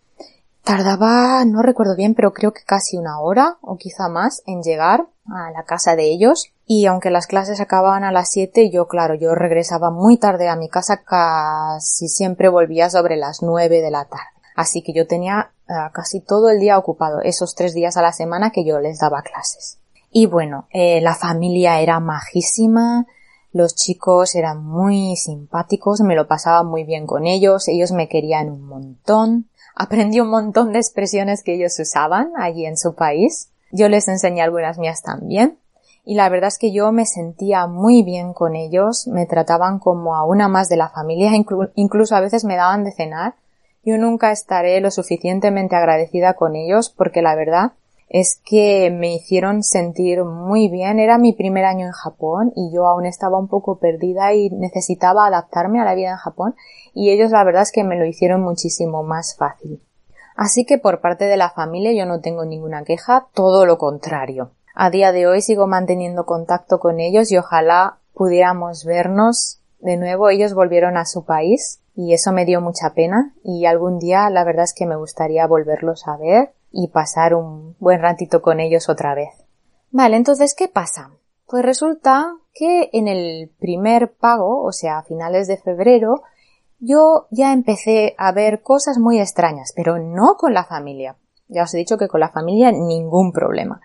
Tardaba, 0.62 1.45
no 1.45 1.62
recuerdo 1.62 1.95
bien, 1.95 2.15
pero 2.15 2.33
creo 2.33 2.53
que 2.53 2.65
casi 2.65 2.97
una 2.97 3.21
hora 3.21 3.57
o 3.61 3.76
quizá 3.76 4.09
más 4.09 4.43
en 4.47 4.62
llegar 4.62 5.07
a 5.29 5.50
la 5.53 5.62
casa 5.65 5.95
de 5.95 6.05
ellos. 6.05 6.53
Y 6.67 6.87
aunque 6.87 7.11
las 7.11 7.29
clases 7.29 7.61
acababan 7.61 8.03
a 8.03 8.11
las 8.11 8.31
7, 8.31 8.71
yo 8.71 8.88
claro, 8.88 9.15
yo 9.15 9.35
regresaba 9.35 9.91
muy 9.91 10.19
tarde 10.19 10.49
a 10.49 10.57
mi 10.57 10.69
casa, 10.69 11.03
casi 11.05 12.09
siempre 12.09 12.49
volvía 12.49 12.91
sobre 12.91 13.17
las 13.17 13.43
9 13.43 13.81
de 13.81 13.91
la 13.91 14.07
tarde. 14.07 14.25
Así 14.57 14.83
que 14.83 14.93
yo 14.93 15.07
tenía 15.07 15.53
eh, 15.69 15.73
casi 15.93 16.21
todo 16.21 16.50
el 16.50 16.59
día 16.59 16.79
ocupado, 16.79 17.21
esos 17.21 17.55
tres 17.55 17.75
días 17.75 17.97
a 17.97 18.03
la 18.03 18.12
semana 18.12 18.50
que 18.50 18.65
yo 18.65 18.81
les 18.81 18.99
daba 18.99 19.23
clases. 19.23 19.79
Y 20.11 20.26
bueno, 20.26 20.67
eh, 20.73 21.00
la 21.03 21.15
familia 21.15 21.81
era 21.81 22.00
majísima, 22.00 23.07
los 23.53 23.75
chicos 23.75 24.35
eran 24.35 24.65
muy 24.65 25.17
simpáticos, 25.17 26.00
me 26.00 26.15
lo 26.15 26.26
pasaba 26.26 26.62
muy 26.62 26.85
bien 26.85 27.07
con 27.07 27.26
ellos, 27.26 27.69
ellos 27.69 27.93
me 27.93 28.09
querían 28.09 28.50
un 28.50 28.67
montón. 28.67 29.49
Aprendí 29.75 30.21
un 30.21 30.31
montón 30.31 30.73
de 30.73 30.79
expresiones 30.79 31.43
que 31.43 31.55
ellos 31.55 31.79
usaban 31.79 32.33
allí 32.37 32.67
en 32.67 32.76
su 32.76 32.95
país. 32.95 33.50
Yo 33.73 33.88
les 33.88 34.09
enseñé 34.09 34.43
algunas 34.43 34.79
mías 34.79 35.03
también. 35.03 35.59
Y 36.05 36.15
la 36.15 36.29
verdad 36.29 36.49
es 36.49 36.59
que 36.59 36.73
yo 36.73 36.93
me 36.93 37.05
sentía 37.05 37.67
muy 37.67 38.03
bien 38.05 38.33
con 38.33 38.55
ellos, 38.55 39.09
me 39.09 39.26
trataban 39.26 39.81
como 39.81 40.15
a 40.15 40.25
una 40.25 40.49
más 40.49 40.69
de 40.69 40.76
la 40.76 40.88
familia, 40.88 41.33
incluso 41.75 42.15
a 42.15 42.21
veces 42.21 42.45
me 42.45 42.57
daban 42.57 42.85
de 42.85 42.93
cenar 42.93 43.35
yo 43.87 43.97
nunca 43.99 44.33
estaré 44.33 44.81
lo 44.81 44.91
suficientemente 44.91 45.76
agradecida 45.76 46.35
con 46.35 46.57
ellos 46.57 46.91
porque 46.91 47.23
la 47.23 47.37
verdad 47.37 47.71
es 48.09 48.41
que 48.45 48.91
me 48.91 49.15
hicieron 49.15 49.63
sentir 49.63 50.25
muy 50.25 50.69
bien. 50.69 50.99
Era 50.99 51.19
mi 51.19 51.33
primer 51.33 51.65
año 51.65 51.87
en 51.87 51.93
Japón 51.93 52.53
y 52.55 52.73
yo 52.73 52.87
aún 52.87 53.05
estaba 53.07 53.39
un 53.39 53.49
poco 53.49 53.79
perdida 53.79 54.33
y 54.33 54.51
necesitaba 54.51 55.27
adaptarme 55.27 55.81
a 55.81 55.85
la 55.85 55.95
vida 55.95 56.11
en 56.11 56.17
Japón 56.17 56.55
y 56.95 57.11
ellos 57.11 57.31
la 57.31 57.45
verdad 57.45 57.63
es 57.63 57.73
que 57.73 57.85
me 57.85 57.99
lo 57.99 58.07
hicieron 58.07 58.43
muchísimo 58.43 59.03
más 59.03 59.37
fácil. 59.37 59.83
Así 60.37 60.65
que 60.65 60.79
por 60.79 61.01
parte 61.01 61.25
de 61.25 61.37
la 61.37 61.51
familia 61.51 61.93
yo 61.93 62.07
no 62.07 62.21
tengo 62.21 62.45
ninguna 62.45 62.85
queja, 62.85 63.27
todo 63.33 63.67
lo 63.67 63.79
contrario. 63.79 64.51
A 64.75 64.91
día 64.91 65.11
de 65.11 65.27
hoy 65.27 65.41
sigo 65.41 65.67
manteniendo 65.67 66.27
contacto 66.27 66.79
con 66.79 67.01
ellos 67.01 67.33
y 67.33 67.39
ojalá 67.39 67.99
pudiéramos 68.13 68.85
vernos 68.85 69.61
de 69.81 69.97
nuevo. 69.97 70.29
Ellos 70.29 70.55
volvieron 70.55 70.99
a 70.99 71.07
su 71.07 71.25
país 71.25 71.81
y 71.95 72.13
eso 72.13 72.33
me 72.33 72.45
dio 72.45 72.61
mucha 72.61 72.93
pena 72.95 73.35
y 73.43 73.65
algún 73.65 73.99
día 73.99 74.29
la 74.29 74.45
verdad 74.45 74.65
es 74.65 74.75
que 74.75 74.87
me 74.87 74.97
gustaría 74.97 75.47
volverlos 75.47 76.07
a 76.07 76.19
ver 76.19 76.53
y 76.76 76.88
pasar 76.88 77.35
un 77.35 77.75
buen 77.80 78.00
ratito 78.02 78.42
con 78.42 78.61
ellos 78.61 78.90
otra 78.90 79.14
vez. 79.14 79.30
Vale, 79.90 80.16
entonces, 80.16 80.54
¿qué 80.54 80.68
pasa? 80.68 81.11
Pues 81.47 81.64
resulta 81.64 82.35
que 82.52 82.90
en 82.92 83.09
el 83.09 83.50
primer 83.59 84.12
pago, 84.12 84.62
o 84.62 84.73
sea, 84.73 84.99
a 84.99 85.02
finales 85.02 85.49
de 85.49 85.56
febrero, 85.56 86.23
yo 86.78 87.28
ya 87.30 87.54
empecé 87.54 88.14
a 88.18 88.30
ver 88.33 88.62
cosas 88.62 88.99
muy 88.99 89.18
extrañas, 89.21 89.73
pero 89.75 89.99
no 89.99 90.37
con 90.37 90.52
la 90.52 90.64
familia. 90.64 91.16
Ya 91.49 91.62
os 91.62 91.73
he 91.73 91.78
dicho 91.78 91.97
que 91.97 92.09
con 92.09 92.21
la 92.21 92.28
familia 92.28 92.73
ningún 92.73 93.33
problema. 93.33 93.80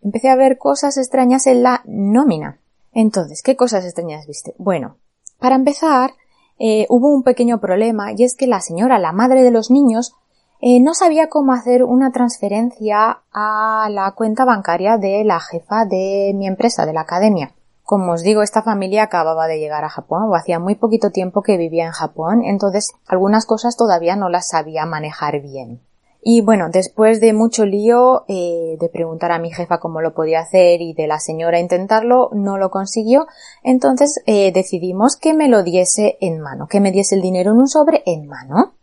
Empecé 0.00 0.28
a 0.28 0.36
ver 0.36 0.56
cosas 0.56 0.98
extrañas 0.98 1.48
en 1.48 1.64
la 1.64 1.82
nómina. 1.84 2.60
Entonces, 2.92 3.42
¿qué 3.42 3.56
cosas 3.56 3.84
extrañas 3.84 4.26
viste? 4.26 4.54
Bueno, 4.58 4.98
para 5.40 5.56
empezar, 5.56 6.12
eh, 6.60 6.86
hubo 6.90 7.08
un 7.08 7.24
pequeño 7.24 7.60
problema 7.60 8.12
y 8.12 8.22
es 8.22 8.36
que 8.36 8.46
la 8.46 8.60
señora, 8.60 9.00
la 9.00 9.12
madre 9.12 9.42
de 9.42 9.50
los 9.50 9.70
niños, 9.70 10.14
eh, 10.60 10.80
no 10.80 10.94
sabía 10.94 11.28
cómo 11.28 11.52
hacer 11.52 11.84
una 11.84 12.12
transferencia 12.12 13.22
a 13.32 13.88
la 13.90 14.12
cuenta 14.12 14.44
bancaria 14.44 14.98
de 14.98 15.24
la 15.24 15.40
jefa 15.40 15.84
de 15.84 16.32
mi 16.34 16.46
empresa, 16.46 16.86
de 16.86 16.92
la 16.92 17.02
academia. 17.02 17.52
Como 17.82 18.12
os 18.12 18.22
digo, 18.22 18.42
esta 18.42 18.62
familia 18.62 19.02
acababa 19.02 19.48
de 19.48 19.58
llegar 19.58 19.84
a 19.84 19.88
Japón 19.88 20.22
o 20.24 20.34
hacía 20.34 20.58
muy 20.58 20.76
poquito 20.76 21.10
tiempo 21.10 21.42
que 21.42 21.56
vivía 21.56 21.86
en 21.86 21.92
Japón, 21.92 22.42
entonces 22.44 22.92
algunas 23.08 23.46
cosas 23.46 23.76
todavía 23.76 24.14
no 24.16 24.28
las 24.28 24.48
sabía 24.48 24.86
manejar 24.86 25.40
bien. 25.40 25.80
Y 26.22 26.42
bueno, 26.42 26.68
después 26.70 27.20
de 27.20 27.32
mucho 27.32 27.64
lío, 27.64 28.24
eh, 28.28 28.76
de 28.78 28.88
preguntar 28.90 29.32
a 29.32 29.38
mi 29.38 29.50
jefa 29.50 29.80
cómo 29.80 30.02
lo 30.02 30.12
podía 30.12 30.40
hacer 30.40 30.82
y 30.82 30.92
de 30.92 31.06
la 31.06 31.18
señora 31.18 31.58
intentarlo, 31.58 32.28
no 32.32 32.58
lo 32.58 32.70
consiguió. 32.70 33.26
Entonces 33.62 34.22
eh, 34.26 34.52
decidimos 34.52 35.16
que 35.16 35.32
me 35.32 35.48
lo 35.48 35.62
diese 35.62 36.18
en 36.20 36.40
mano, 36.40 36.66
que 36.68 36.80
me 36.80 36.92
diese 36.92 37.14
el 37.14 37.22
dinero 37.22 37.52
en 37.52 37.58
un 37.58 37.68
sobre 37.68 38.02
en 38.04 38.26
mano. 38.26 38.74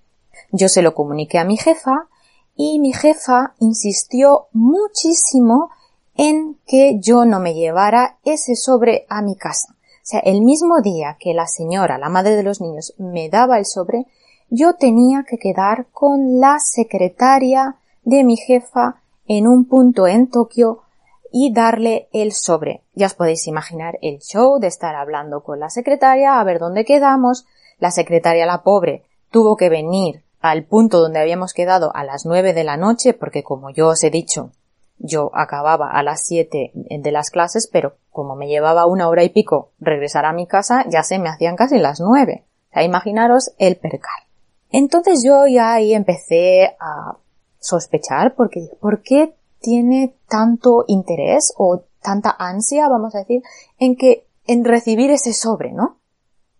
Yo 0.51 0.69
se 0.69 0.81
lo 0.81 0.93
comuniqué 0.93 1.39
a 1.39 1.45
mi 1.45 1.57
jefa 1.57 2.07
y 2.55 2.79
mi 2.79 2.93
jefa 2.93 3.53
insistió 3.59 4.47
muchísimo 4.53 5.69
en 6.15 6.57
que 6.65 6.99
yo 6.99 7.25
no 7.25 7.39
me 7.39 7.53
llevara 7.53 8.17
ese 8.23 8.55
sobre 8.55 9.05
a 9.09 9.21
mi 9.21 9.35
casa. 9.35 9.73
O 9.73 10.09
sea, 10.09 10.19
el 10.21 10.41
mismo 10.41 10.81
día 10.81 11.17
que 11.19 11.33
la 11.33 11.47
señora, 11.47 11.97
la 11.97 12.09
madre 12.09 12.35
de 12.35 12.43
los 12.43 12.61
niños, 12.61 12.95
me 12.97 13.29
daba 13.29 13.59
el 13.59 13.65
sobre, 13.65 14.05
yo 14.49 14.75
tenía 14.75 15.25
que 15.27 15.37
quedar 15.37 15.87
con 15.91 16.39
la 16.39 16.59
secretaria 16.59 17.75
de 18.03 18.23
mi 18.23 18.37
jefa 18.37 19.01
en 19.27 19.47
un 19.47 19.65
punto 19.65 20.07
en 20.07 20.29
Tokio 20.29 20.83
y 21.31 21.53
darle 21.53 22.07
el 22.13 22.31
sobre. 22.31 22.83
Ya 22.95 23.07
os 23.07 23.13
podéis 23.13 23.47
imaginar 23.47 23.99
el 24.01 24.19
show 24.19 24.59
de 24.59 24.67
estar 24.67 24.95
hablando 24.95 25.43
con 25.43 25.59
la 25.59 25.69
secretaria 25.69 26.39
a 26.39 26.43
ver 26.45 26.59
dónde 26.59 26.85
quedamos. 26.85 27.45
La 27.79 27.91
secretaria, 27.91 28.45
la 28.45 28.63
pobre, 28.63 29.03
tuvo 29.29 29.57
que 29.57 29.69
venir 29.69 30.23
al 30.39 30.63
punto 30.65 30.99
donde 30.99 31.19
habíamos 31.19 31.53
quedado 31.53 31.95
a 31.95 32.03
las 32.03 32.25
nueve 32.25 32.53
de 32.53 32.63
la 32.63 32.77
noche 32.77 33.13
porque 33.13 33.43
como 33.43 33.69
yo 33.69 33.89
os 33.89 34.03
he 34.03 34.09
dicho, 34.09 34.51
yo 34.99 35.31
acababa 35.33 35.91
a 35.91 36.03
las 36.03 36.25
siete 36.25 36.71
de 36.73 37.11
las 37.11 37.29
clases, 37.29 37.67
pero 37.71 37.97
como 38.09 38.35
me 38.35 38.47
llevaba 38.47 38.87
una 38.87 39.09
hora 39.09 39.23
y 39.23 39.29
pico 39.29 39.71
regresar 39.79 40.25
a 40.25 40.33
mi 40.33 40.47
casa, 40.47 40.85
ya 40.89 41.03
se 41.03 41.19
me 41.19 41.29
hacían 41.29 41.55
casi 41.55 41.77
las 41.77 41.99
nueve. 41.99 42.45
O 42.71 42.73
sea, 42.73 42.83
imaginaros 42.83 43.51
el 43.57 43.77
percal. 43.77 44.23
Entonces 44.71 45.23
yo 45.23 45.45
ya 45.47 45.73
ahí 45.73 45.93
empecé 45.93 46.75
a 46.79 47.17
sospechar 47.59 48.35
porque 48.35 48.69
¿por 48.79 49.01
qué 49.01 49.35
tiene 49.59 50.15
tanto 50.27 50.85
interés 50.87 51.53
o 51.57 51.83
tanta 52.01 52.35
ansia, 52.37 52.87
vamos 52.89 53.15
a 53.15 53.19
decir, 53.19 53.41
en 53.79 53.95
que 53.95 54.25
en 54.45 54.63
recibir 54.63 55.11
ese 55.11 55.33
sobre, 55.33 55.73
¿no? 55.73 55.97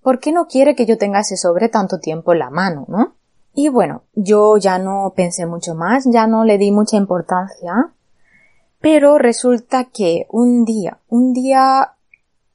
¿por 0.08 0.22
qué 0.22 0.32
no 0.32 0.48
quiere 0.48 0.74
que 0.74 0.86
yo 0.86 0.98
tenga 0.98 1.20
ese 1.20 1.36
sobre 1.36 1.68
tanto 1.68 2.00
tiempo 2.00 2.32
en 2.32 2.40
la 2.40 2.50
mano, 2.50 2.86
no? 2.88 3.17
Y 3.60 3.70
bueno, 3.70 4.04
yo 4.14 4.58
ya 4.58 4.78
no 4.78 5.14
pensé 5.16 5.48
mucho 5.48 5.74
más, 5.74 6.06
ya 6.06 6.28
no 6.28 6.44
le 6.44 6.60
di 6.60 6.70
mucha 6.70 6.96
importancia, 6.96 7.92
pero 8.80 9.18
resulta 9.18 9.86
que 9.86 10.28
un 10.30 10.64
día, 10.64 11.00
un 11.10 11.34
día 11.34 11.96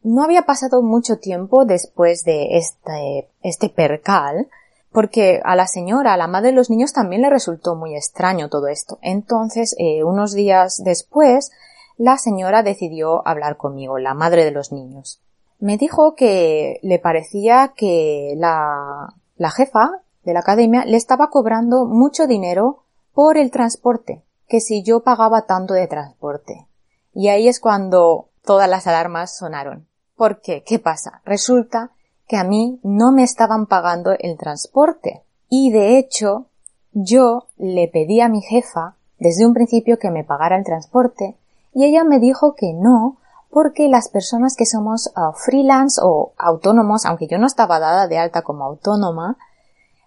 no 0.04 0.22
había 0.22 0.42
pasado 0.42 0.80
mucho 0.80 1.18
tiempo 1.18 1.64
después 1.64 2.22
de 2.22 2.56
este, 2.56 3.28
este 3.42 3.68
percal, 3.68 4.46
porque 4.92 5.40
a 5.42 5.56
la 5.56 5.66
señora, 5.66 6.14
a 6.14 6.16
la 6.16 6.28
madre 6.28 6.50
de 6.50 6.56
los 6.56 6.70
niños, 6.70 6.92
también 6.92 7.22
le 7.22 7.30
resultó 7.30 7.74
muy 7.74 7.96
extraño 7.96 8.48
todo 8.48 8.68
esto. 8.68 9.00
Entonces, 9.02 9.74
eh, 9.80 10.04
unos 10.04 10.34
días 10.34 10.84
después, 10.84 11.50
la 11.96 12.16
señora 12.16 12.62
decidió 12.62 13.26
hablar 13.26 13.56
conmigo, 13.56 13.98
la 13.98 14.14
madre 14.14 14.44
de 14.44 14.52
los 14.52 14.70
niños. 14.70 15.20
Me 15.58 15.78
dijo 15.78 16.14
que 16.14 16.78
le 16.82 17.00
parecía 17.00 17.72
que 17.74 18.34
la, 18.36 19.16
la 19.36 19.50
jefa 19.50 20.01
de 20.24 20.32
la 20.32 20.40
academia 20.40 20.84
le 20.84 20.96
estaba 20.96 21.30
cobrando 21.30 21.86
mucho 21.86 22.26
dinero 22.26 22.84
por 23.12 23.36
el 23.36 23.50
transporte, 23.50 24.22
que 24.48 24.60
si 24.60 24.82
yo 24.82 25.00
pagaba 25.00 25.42
tanto 25.42 25.74
de 25.74 25.86
transporte. 25.86 26.66
Y 27.12 27.28
ahí 27.28 27.48
es 27.48 27.60
cuando 27.60 28.28
todas 28.44 28.68
las 28.68 28.86
alarmas 28.86 29.36
sonaron. 29.36 29.86
¿Por 30.16 30.40
qué? 30.40 30.62
¿Qué 30.64 30.78
pasa? 30.78 31.20
Resulta 31.24 31.90
que 32.26 32.36
a 32.36 32.44
mí 32.44 32.80
no 32.82 33.12
me 33.12 33.22
estaban 33.22 33.66
pagando 33.66 34.12
el 34.18 34.38
transporte. 34.38 35.22
Y 35.48 35.70
de 35.70 35.98
hecho, 35.98 36.46
yo 36.92 37.48
le 37.56 37.88
pedí 37.88 38.20
a 38.20 38.28
mi 38.28 38.40
jefa 38.40 38.96
desde 39.18 39.46
un 39.46 39.54
principio 39.54 39.98
que 39.98 40.10
me 40.10 40.24
pagara 40.24 40.56
el 40.56 40.64
transporte 40.64 41.36
y 41.72 41.84
ella 41.84 42.04
me 42.04 42.18
dijo 42.18 42.54
que 42.54 42.72
no 42.72 43.18
porque 43.50 43.88
las 43.88 44.08
personas 44.08 44.56
que 44.56 44.66
somos 44.66 45.12
ah, 45.14 45.32
freelance 45.34 46.00
o 46.02 46.32
autónomos, 46.38 47.04
aunque 47.04 47.26
yo 47.26 47.38
no 47.38 47.46
estaba 47.46 47.78
dada 47.78 48.08
de 48.08 48.18
alta 48.18 48.42
como 48.42 48.64
autónoma, 48.64 49.36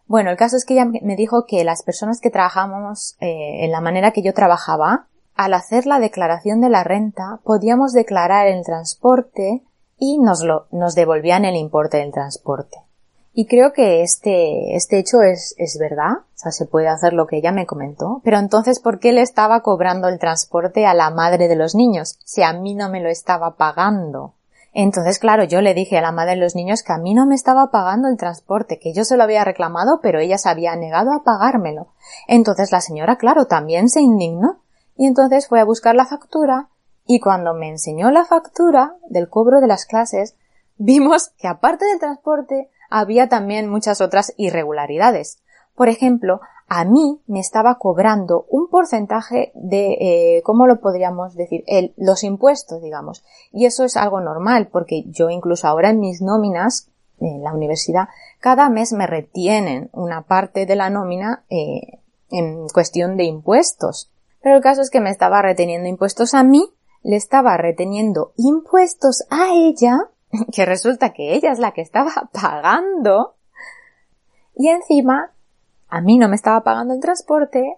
bueno, 0.07 0.29
el 0.29 0.37
caso 0.37 0.55
es 0.55 0.65
que 0.65 0.75
ella 0.75 0.85
me 0.85 1.15
dijo 1.15 1.45
que 1.45 1.63
las 1.63 1.81
personas 1.81 2.21
que 2.21 2.29
trabajamos 2.29 3.15
eh, 3.19 3.65
en 3.65 3.71
la 3.71 3.81
manera 3.81 4.11
que 4.11 4.21
yo 4.21 4.33
trabajaba, 4.33 5.07
al 5.35 5.53
hacer 5.53 5.85
la 5.85 5.99
declaración 5.99 6.61
de 6.61 6.69
la 6.69 6.83
renta, 6.83 7.39
podíamos 7.43 7.91
declarar 7.91 8.47
el 8.47 8.63
transporte 8.63 9.63
y 9.97 10.19
nos, 10.19 10.43
lo, 10.43 10.67
nos 10.71 10.95
devolvían 10.95 11.45
el 11.45 11.55
importe 11.55 11.97
del 11.97 12.11
transporte. 12.11 12.77
Y 13.37 13.47
creo 13.47 13.73
que 13.73 14.01
este, 14.01 14.77
este 14.77 14.97
hecho 14.97 15.21
es, 15.21 15.55
es 15.57 15.77
verdad, 15.77 16.19
o 16.19 16.37
sea, 16.37 16.51
se 16.53 16.65
puede 16.65 16.87
hacer 16.87 17.11
lo 17.11 17.27
que 17.27 17.37
ella 17.37 17.51
me 17.51 17.65
comentó, 17.65 18.21
pero 18.23 18.37
entonces 18.37 18.79
¿por 18.79 18.99
qué 18.99 19.11
le 19.11 19.21
estaba 19.21 19.59
cobrando 19.61 20.07
el 20.07 20.19
transporte 20.19 20.85
a 20.85 20.93
la 20.93 21.09
madre 21.09 21.49
de 21.49 21.57
los 21.57 21.75
niños 21.75 22.17
si 22.23 22.43
a 22.43 22.53
mí 22.53 22.75
no 22.75 22.89
me 22.89 23.01
lo 23.01 23.09
estaba 23.09 23.57
pagando? 23.57 24.34
Entonces, 24.77 25.19
claro, 25.19 25.45
yo 25.45 25.61
le 25.61 25.73
dije 25.73 25.97
a 25.97 26.01
la 26.01 26.11
madre 26.11 26.31
de 26.31 26.41
los 26.41 26.53
niños 26.53 26.83
que 26.83 26.91
a 26.91 26.97
mí 26.97 27.13
no 27.13 27.25
me 27.25 27.33
estaba 27.33 27.71
pagando 27.71 28.09
el 28.09 28.17
transporte, 28.17 28.77
que 28.77 28.91
yo 28.91 29.05
se 29.05 29.15
lo 29.15 29.23
había 29.23 29.45
reclamado, 29.45 30.01
pero 30.03 30.19
ella 30.19 30.37
se 30.37 30.49
había 30.49 30.75
negado 30.75 31.13
a 31.13 31.23
pagármelo. 31.23 31.93
Entonces 32.27 32.73
la 32.73 32.81
señora, 32.81 33.15
claro, 33.15 33.45
también 33.45 33.87
se 33.87 34.01
indignó. 34.01 34.59
Y 34.97 35.07
entonces 35.07 35.47
fue 35.47 35.61
a 35.61 35.65
buscar 35.65 35.95
la 35.95 36.05
factura 36.05 36.67
y 37.05 37.21
cuando 37.21 37.53
me 37.53 37.69
enseñó 37.69 38.11
la 38.11 38.25
factura 38.25 38.97
del 39.09 39.29
cobro 39.29 39.61
de 39.61 39.67
las 39.67 39.85
clases, 39.85 40.35
vimos 40.75 41.29
que 41.37 41.47
aparte 41.47 41.85
del 41.85 41.99
transporte 41.99 42.69
había 42.89 43.29
también 43.29 43.69
muchas 43.69 44.01
otras 44.01 44.33
irregularidades. 44.35 45.41
Por 45.75 45.89
ejemplo, 45.89 46.41
a 46.67 46.85
mí 46.85 47.21
me 47.27 47.39
estaba 47.39 47.75
cobrando 47.75 48.45
un 48.49 48.69
porcentaje 48.69 49.51
de, 49.55 50.37
eh, 50.37 50.41
¿cómo 50.43 50.67
lo 50.67 50.79
podríamos 50.79 51.35
decir? 51.35 51.63
Los 51.97 52.23
impuestos, 52.23 52.81
digamos. 52.81 53.23
Y 53.51 53.65
eso 53.65 53.83
es 53.83 53.97
algo 53.97 54.21
normal, 54.21 54.69
porque 54.71 55.03
yo 55.07 55.29
incluso 55.29 55.67
ahora 55.67 55.89
en 55.89 55.99
mis 55.99 56.21
nóminas, 56.21 56.89
en 57.19 57.43
la 57.43 57.53
universidad, 57.53 58.09
cada 58.39 58.69
mes 58.69 58.93
me 58.93 59.07
retienen 59.07 59.89
una 59.93 60.23
parte 60.23 60.65
de 60.65 60.75
la 60.75 60.89
nómina 60.89 61.43
eh, 61.49 61.99
en 62.31 62.67
cuestión 62.69 63.15
de 63.17 63.25
impuestos. 63.25 64.11
Pero 64.41 64.57
el 64.57 64.61
caso 64.61 64.81
es 64.81 64.89
que 64.89 65.01
me 65.01 65.11
estaba 65.11 65.41
reteniendo 65.41 65.87
impuestos 65.87 66.33
a 66.33 66.43
mí 66.43 66.69
le 67.05 67.17
estaba 67.17 67.55
reteniendo 67.55 68.33
impuestos 68.35 69.25
a 69.29 69.53
ella, 69.53 70.09
que 70.51 70.65
resulta 70.65 71.13
que 71.13 71.35
ella 71.35 71.51
es 71.51 71.59
la 71.59 71.71
que 71.71 71.81
estaba 71.81 72.29
pagando, 72.33 73.35
y 74.55 74.69
encima 74.69 75.34
a 75.89 76.01
mí 76.01 76.17
no 76.17 76.27
me 76.27 76.35
estaba 76.35 76.61
pagando 76.63 76.93
el 76.93 77.01
transporte, 77.01 77.77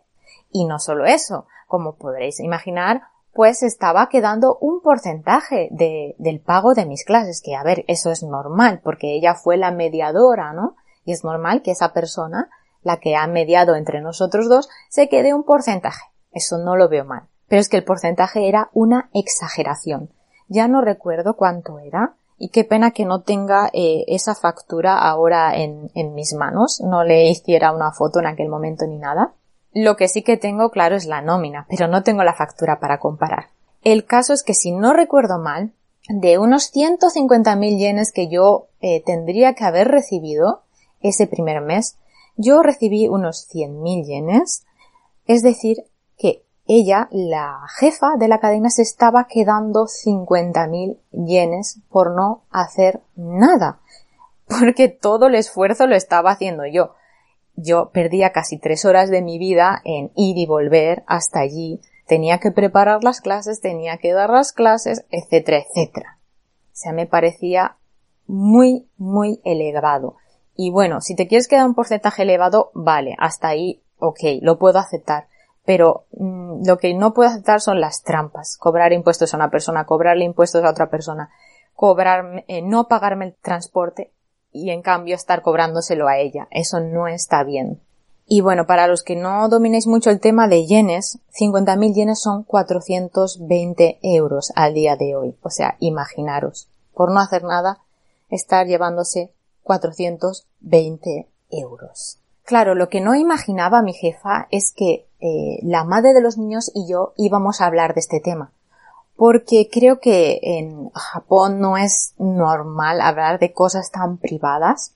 y 0.52 0.66
no 0.66 0.80
solo 0.80 1.06
eso, 1.06 1.48
como 1.68 1.96
podréis 1.96 2.40
imaginar, 2.40 3.04
pues 3.34 3.64
estaba 3.64 4.10
quedando 4.10 4.58
un 4.62 4.82
porcentaje 4.82 5.68
de, 5.72 6.16
del 6.18 6.40
pago 6.40 6.74
de 6.74 6.86
mis 6.86 7.04
clases, 7.06 7.42
que 7.42 7.56
a 7.56 7.64
ver, 7.64 7.86
eso 7.88 8.12
es 8.12 8.24
normal, 8.24 8.82
porque 8.84 9.14
ella 9.16 9.36
fue 9.36 9.58
la 9.58 9.72
mediadora, 9.72 10.54
¿no? 10.54 10.76
Y 11.06 11.12
es 11.12 11.24
normal 11.24 11.62
que 11.62 11.72
esa 11.72 11.94
persona, 11.94 12.50
la 12.82 12.98
que 12.98 13.16
ha 13.16 13.28
mediado 13.28 13.76
entre 13.76 14.02
nosotros 14.02 14.50
dos, 14.50 14.70
se 14.90 15.10
quede 15.10 15.34
un 15.34 15.44
porcentaje. 15.44 16.06
Eso 16.32 16.58
no 16.58 16.76
lo 16.76 16.90
veo 16.90 17.06
mal 17.06 17.28
pero 17.48 17.62
es 17.62 17.70
que 17.70 17.78
el 17.78 17.84
porcentaje 17.84 18.48
era 18.48 18.70
una 18.74 19.10
exageración. 19.14 20.10
Ya 20.48 20.68
no 20.68 20.82
recuerdo 20.82 21.36
cuánto 21.36 21.80
era, 21.80 22.16
y 22.40 22.50
qué 22.50 22.64
pena 22.64 22.92
que 22.92 23.06
no 23.06 23.22
tenga 23.22 23.70
eh, 23.74 24.06
esa 24.08 24.36
factura 24.36 24.98
ahora 24.98 25.56
en, 25.56 25.90
mis 26.14 26.34
manos, 26.34 26.82
no 26.82 27.04
le 27.04 27.30
hiciera 27.30 27.72
una 27.72 27.92
foto 27.92 28.20
en 28.20 28.28
aquel 28.28 28.50
momento 28.50 28.86
ni 28.86 28.98
nada. 28.98 29.34
Lo 29.74 29.96
que 29.96 30.08
sí 30.08 30.22
que 30.22 30.38
tengo 30.38 30.70
claro 30.70 30.96
es 30.96 31.06
la 31.06 31.22
nómina, 31.22 31.66
pero 31.70 31.88
no 31.88 32.04
tengo 32.04 32.24
la 32.24 32.34
factura 32.34 32.80
para 32.80 33.00
comparar. 33.00 33.48
El 33.84 34.06
caso 34.06 34.34
es 34.34 34.44
que 34.44 34.54
si 34.54 34.72
no 34.72 34.94
recuerdo 34.94 35.40
mal, 35.40 35.74
de 36.10 36.38
unos 36.38 36.74
150.000 36.74 37.78
yenes 37.78 38.12
que 38.12 38.30
yo 38.30 38.68
eh, 38.82 39.04
tendría 39.04 39.54
que 39.54 39.66
haber 39.66 39.90
recibido 39.90 40.62
ese 41.02 41.28
primer 41.28 41.62
mes, 41.62 41.98
yo 42.38 42.62
recibí 42.62 43.08
unos 43.08 43.50
100.000 43.52 44.06
yenes, 44.06 44.66
es 45.26 45.42
decir, 45.42 45.86
que 46.18 46.44
ella, 46.68 47.08
la 47.12 47.62
jefa 47.80 48.16
de 48.18 48.28
la 48.28 48.40
cadena, 48.40 48.70
se 48.70 48.82
estaba 48.82 49.28
quedando 49.28 49.86
50.000 49.86 50.98
yenes 51.12 51.80
por 51.90 52.16
no 52.16 52.44
hacer 52.52 53.02
nada, 53.16 53.80
porque 54.48 54.90
todo 54.90 55.28
el 55.28 55.36
esfuerzo 55.36 55.88
lo 55.88 55.96
estaba 55.96 56.32
haciendo 56.32 56.66
yo. 56.66 56.94
Yo 57.56 57.90
perdía 57.92 58.32
casi 58.32 58.60
tres 58.60 58.86
horas 58.86 59.10
de 59.10 59.22
mi 59.22 59.40
vida 59.40 59.82
en 59.84 60.12
ir 60.16 60.38
y 60.38 60.46
volver 60.46 61.04
hasta 61.08 61.40
allí, 61.40 61.82
tenía 62.06 62.40
que 62.40 62.52
preparar 62.52 63.04
las 63.04 63.22
clases, 63.22 63.62
tenía 63.62 63.98
que 63.98 64.14
dar 64.14 64.30
las 64.30 64.54
clases, 64.54 65.06
etcétera, 65.10 65.60
etcétera. 65.60 66.18
O 66.68 66.80
sea, 66.80 66.94
me 66.94 67.08
parecía 67.08 67.78
muy, 68.28 68.88
muy 68.98 69.42
elevado. 69.44 70.18
Y 70.56 70.70
bueno, 70.70 71.02
si 71.02 71.16
te 71.16 71.28
quieres 71.28 71.48
quedar 71.48 71.66
un 71.66 71.76
porcentaje 71.76 72.24
elevado, 72.24 72.72
vale, 72.74 73.16
hasta 73.20 73.48
ahí, 73.48 73.82
ok, 74.00 74.20
lo 74.42 74.60
puedo 74.60 74.80
aceptar 74.80 75.28
pero 75.68 76.06
mm, 76.18 76.66
lo 76.66 76.78
que 76.78 76.94
no 76.94 77.14
puedo 77.14 77.30
aceptar 77.30 77.60
son 77.60 77.82
las 77.82 78.02
trampas. 78.02 78.56
Cobrar 78.58 78.94
impuestos 78.94 79.34
a 79.34 79.38
una 79.38 79.52
persona, 79.52 79.86
cobrarle 79.86 80.24
impuestos 80.24 80.64
a 80.64 80.70
otra 80.70 80.90
persona, 80.90 81.30
cobrar, 81.74 82.46
eh, 82.48 82.62
no 82.62 82.88
pagarme 82.88 83.26
el 83.26 83.36
transporte 83.36 84.14
y 84.54 84.70
en 84.70 84.82
cambio 84.82 85.14
estar 85.14 85.42
cobrándoselo 85.42 86.08
a 86.08 86.20
ella. 86.20 86.48
Eso 86.52 86.80
no 86.80 87.10
está 87.10 87.44
bien. 87.44 87.82
Y 88.26 88.40
bueno, 88.40 88.66
para 88.66 88.88
los 88.88 89.04
que 89.04 89.18
no 89.18 89.50
dominéis 89.50 89.88
mucho 89.88 90.10
el 90.10 90.22
tema 90.22 90.48
de 90.48 90.66
yenes, 90.66 91.20
50.000 91.38 91.94
yenes 91.94 92.22
son 92.22 92.44
420 92.44 94.00
euros 94.04 94.54
al 94.56 94.74
día 94.74 94.96
de 94.96 95.18
hoy. 95.18 95.36
O 95.42 95.50
sea, 95.50 95.76
imaginaros, 95.80 96.70
por 96.94 97.12
no 97.12 97.20
hacer 97.20 97.44
nada, 97.44 97.80
estar 98.30 98.68
llevándose 98.68 99.34
420 99.64 101.28
euros. 101.52 102.20
Claro, 102.46 102.74
lo 102.74 102.88
que 102.88 103.02
no 103.02 103.16
imaginaba 103.16 103.82
mi 103.82 103.92
jefa 103.92 104.48
es 104.50 104.72
que 104.74 105.07
eh, 105.20 105.60
la 105.64 105.84
madre 105.84 106.14
de 106.14 106.22
los 106.22 106.38
niños 106.38 106.72
y 106.74 106.88
yo 106.88 107.14
íbamos 107.18 107.62
a 107.62 107.66
hablar 107.66 107.94
de 107.94 108.02
este 108.02 108.20
tema. 108.20 108.52
Porque 109.16 109.70
creo 109.72 110.00
que 110.00 110.40
en 110.42 110.90
Japón 110.92 111.60
no 111.60 111.78
es 111.78 112.14
normal 112.20 113.02
hablar 113.02 113.40
de 113.40 113.52
cosas 113.52 113.92
tan 113.92 114.18
privadas. 114.18 114.94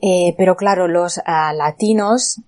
Eh, 0.00 0.34
pero 0.38 0.56
claro, 0.56 0.88
los 0.88 1.20
ah, 1.26 1.52
latinos 1.52 2.40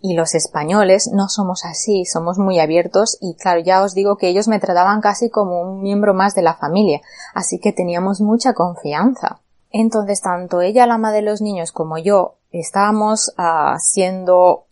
y 0.00 0.14
los 0.14 0.34
españoles 0.34 1.10
no 1.12 1.28
somos 1.28 1.64
así, 1.64 2.04
somos 2.04 2.38
muy 2.38 2.58
abiertos 2.58 3.16
y 3.20 3.34
claro, 3.34 3.60
ya 3.60 3.82
os 3.82 3.94
digo 3.94 4.16
que 4.16 4.28
ellos 4.28 4.48
me 4.48 4.58
trataban 4.58 5.00
casi 5.00 5.30
como 5.30 5.60
un 5.60 5.82
miembro 5.82 6.12
más 6.12 6.34
de 6.34 6.42
la 6.42 6.54
familia, 6.54 7.00
así 7.34 7.60
que 7.60 7.72
teníamos 7.72 8.20
mucha 8.20 8.52
confianza. 8.52 9.40
Entonces, 9.70 10.20
tanto 10.20 10.60
ella, 10.60 10.86
la 10.86 10.98
madre 10.98 11.18
de 11.18 11.22
los 11.22 11.40
niños, 11.40 11.72
como 11.72 11.96
yo, 11.98 12.34
estábamos 12.50 13.32
haciendo 13.36 14.66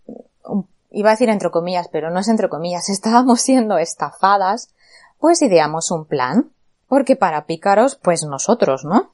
iba 0.90 1.10
a 1.10 1.12
decir 1.12 1.28
entre 1.28 1.50
comillas, 1.50 1.88
pero 1.88 2.10
no 2.10 2.20
es 2.20 2.28
entre 2.28 2.48
comillas, 2.48 2.88
estábamos 2.88 3.40
siendo 3.40 3.78
estafadas, 3.78 4.70
pues 5.18 5.42
ideamos 5.42 5.90
un 5.90 6.04
plan, 6.04 6.50
porque 6.88 7.16
para 7.16 7.46
pícaros, 7.46 7.96
pues 7.96 8.24
nosotros, 8.24 8.84
¿no? 8.84 9.12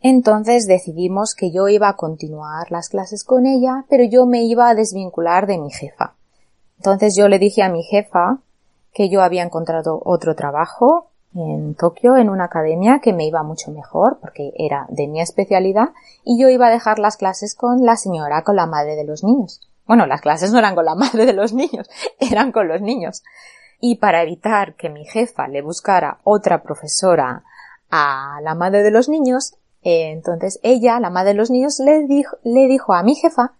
Entonces 0.00 0.66
decidimos 0.66 1.34
que 1.34 1.50
yo 1.50 1.68
iba 1.68 1.88
a 1.88 1.96
continuar 1.96 2.70
las 2.70 2.88
clases 2.88 3.24
con 3.24 3.46
ella, 3.46 3.84
pero 3.88 4.04
yo 4.04 4.26
me 4.26 4.44
iba 4.44 4.68
a 4.68 4.74
desvincular 4.74 5.46
de 5.46 5.58
mi 5.58 5.70
jefa. 5.72 6.14
Entonces 6.78 7.16
yo 7.16 7.28
le 7.28 7.40
dije 7.40 7.62
a 7.62 7.68
mi 7.68 7.82
jefa 7.82 8.38
que 8.94 9.08
yo 9.08 9.22
había 9.22 9.42
encontrado 9.42 10.00
otro 10.04 10.36
trabajo 10.36 11.08
en 11.34 11.74
Tokio 11.74 12.16
en 12.16 12.30
una 12.30 12.44
academia 12.44 13.00
que 13.02 13.12
me 13.12 13.26
iba 13.26 13.42
mucho 13.42 13.70
mejor 13.70 14.18
porque 14.20 14.52
era 14.56 14.86
de 14.88 15.08
mi 15.08 15.20
especialidad 15.20 15.90
y 16.24 16.40
yo 16.40 16.48
iba 16.48 16.68
a 16.68 16.70
dejar 16.70 16.98
las 17.00 17.16
clases 17.16 17.54
con 17.54 17.84
la 17.84 17.96
señora, 17.96 18.44
con 18.44 18.56
la 18.56 18.66
madre 18.66 18.96
de 18.96 19.04
los 19.04 19.24
niños. 19.24 19.67
Bueno, 19.88 20.06
las 20.06 20.20
clases 20.20 20.52
no 20.52 20.58
eran 20.58 20.76
con 20.76 20.84
la 20.84 20.94
madre 20.94 21.26
de 21.26 21.32
los 21.32 21.52
niños, 21.52 21.88
eran 22.20 22.52
con 22.52 22.68
los 22.68 22.80
niños. 22.80 23.24
Y 23.80 23.96
para 23.96 24.22
evitar 24.22 24.74
que 24.74 24.90
mi 24.90 25.04
jefa 25.04 25.48
le 25.48 25.62
buscara 25.62 26.18
otra 26.22 26.62
profesora 26.62 27.42
a 27.90 28.38
la 28.42 28.54
madre 28.54 28.82
de 28.82 28.90
los 28.90 29.08
niños, 29.08 29.54
eh, 29.82 30.10
entonces 30.10 30.60
ella, 30.62 31.00
la 31.00 31.10
madre 31.10 31.30
de 31.30 31.38
los 31.38 31.50
niños, 31.50 31.80
le 31.80 32.06
dijo, 32.06 32.36
le 32.44 32.66
dijo 32.66 32.92
a 32.92 33.02
mi 33.02 33.14
jefa 33.14 33.54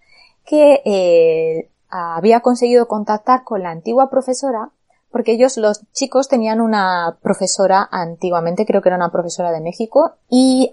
que 0.45 0.83
eh, 0.85 1.71
había 1.89 2.41
conseguido 2.41 2.87
contactar 2.87 3.43
con 3.45 3.63
la 3.63 3.71
antigua 3.71 4.11
profesora 4.11 4.71
porque 5.11 5.33
ellos, 5.33 5.57
los 5.57 5.91
chicos, 5.93 6.29
tenían 6.29 6.61
una 6.61 7.17
profesora 7.23 7.89
antiguamente, 7.91 8.67
creo 8.67 8.83
que 8.83 8.91
era 8.91 8.97
una 8.97 9.11
profesora 9.11 9.53
de 9.53 9.63
México, 9.63 10.17
y 10.29 10.71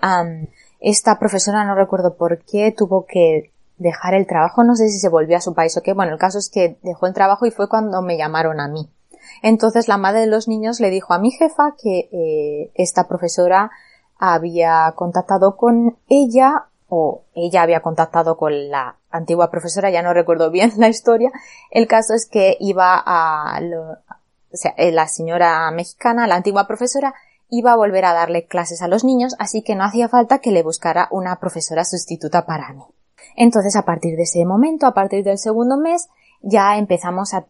esta 0.81 1.17
profesora 1.19 1.63
no 1.63 1.73
recuerdo 1.73 2.15
por 2.15 2.43
qué 2.43 2.73
tuvo 2.75 3.05
que 3.05 3.53
dejar 3.77 4.13
el 4.13 4.27
trabajo, 4.27 4.63
no 4.63 4.75
sé 4.75 4.89
si 4.89 4.99
se 4.99 5.09
volvió 5.09 5.37
a 5.37 5.41
su 5.41 5.53
país 5.53 5.75
o 5.77 5.81
qué, 5.81 5.93
bueno, 5.93 6.13
el 6.13 6.19
caso 6.19 6.39
es 6.39 6.49
que 6.49 6.77
dejó 6.81 7.07
el 7.07 7.13
trabajo 7.13 7.45
y 7.45 7.51
fue 7.51 7.69
cuando 7.69 8.01
me 8.01 8.17
llamaron 8.17 8.59
a 8.59 8.67
mí. 8.67 8.89
Entonces 9.41 9.87
la 9.87 9.97
madre 9.97 10.21
de 10.21 10.27
los 10.27 10.47
niños 10.47 10.79
le 10.79 10.89
dijo 10.89 11.13
a 11.13 11.19
mi 11.19 11.31
jefa 11.31 11.75
que 11.81 12.09
eh, 12.11 12.71
esta 12.75 13.07
profesora 13.07 13.71
había 14.17 14.93
contactado 14.95 15.57
con 15.57 15.97
ella 16.07 16.65
o 16.87 17.23
ella 17.33 17.63
había 17.63 17.81
contactado 17.81 18.37
con 18.37 18.69
la 18.69 18.97
antigua 19.09 19.49
profesora, 19.49 19.89
ya 19.89 20.01
no 20.01 20.13
recuerdo 20.13 20.51
bien 20.51 20.71
la 20.77 20.89
historia. 20.89 21.31
El 21.71 21.87
caso 21.87 22.13
es 22.13 22.27
que 22.27 22.57
iba 22.59 23.01
a, 23.05 23.59
o 23.59 24.57
sea, 24.57 24.73
eh, 24.77 24.91
la 24.91 25.07
señora 25.07 25.69
mexicana, 25.71 26.27
la 26.27 26.35
antigua 26.35 26.67
profesora, 26.67 27.13
iba 27.49 27.73
a 27.73 27.77
volver 27.77 28.05
a 28.05 28.13
darle 28.13 28.45
clases 28.45 28.81
a 28.81 28.87
los 28.87 29.03
niños, 29.03 29.35
así 29.39 29.61
que 29.61 29.75
no 29.75 29.83
hacía 29.83 30.09
falta 30.09 30.39
que 30.39 30.51
le 30.51 30.63
buscara 30.63 31.07
una 31.11 31.39
profesora 31.39 31.85
sustituta 31.85 32.45
para 32.45 32.73
mí. 32.73 32.83
Entonces, 33.35 33.75
a 33.75 33.83
partir 33.83 34.15
de 34.15 34.23
ese 34.23 34.45
momento, 34.45 34.85
a 34.85 34.93
partir 34.93 35.23
del 35.23 35.37
segundo 35.37 35.77
mes, 35.77 36.09
ya 36.41 36.77
empezamos 36.77 37.33
a, 37.33 37.47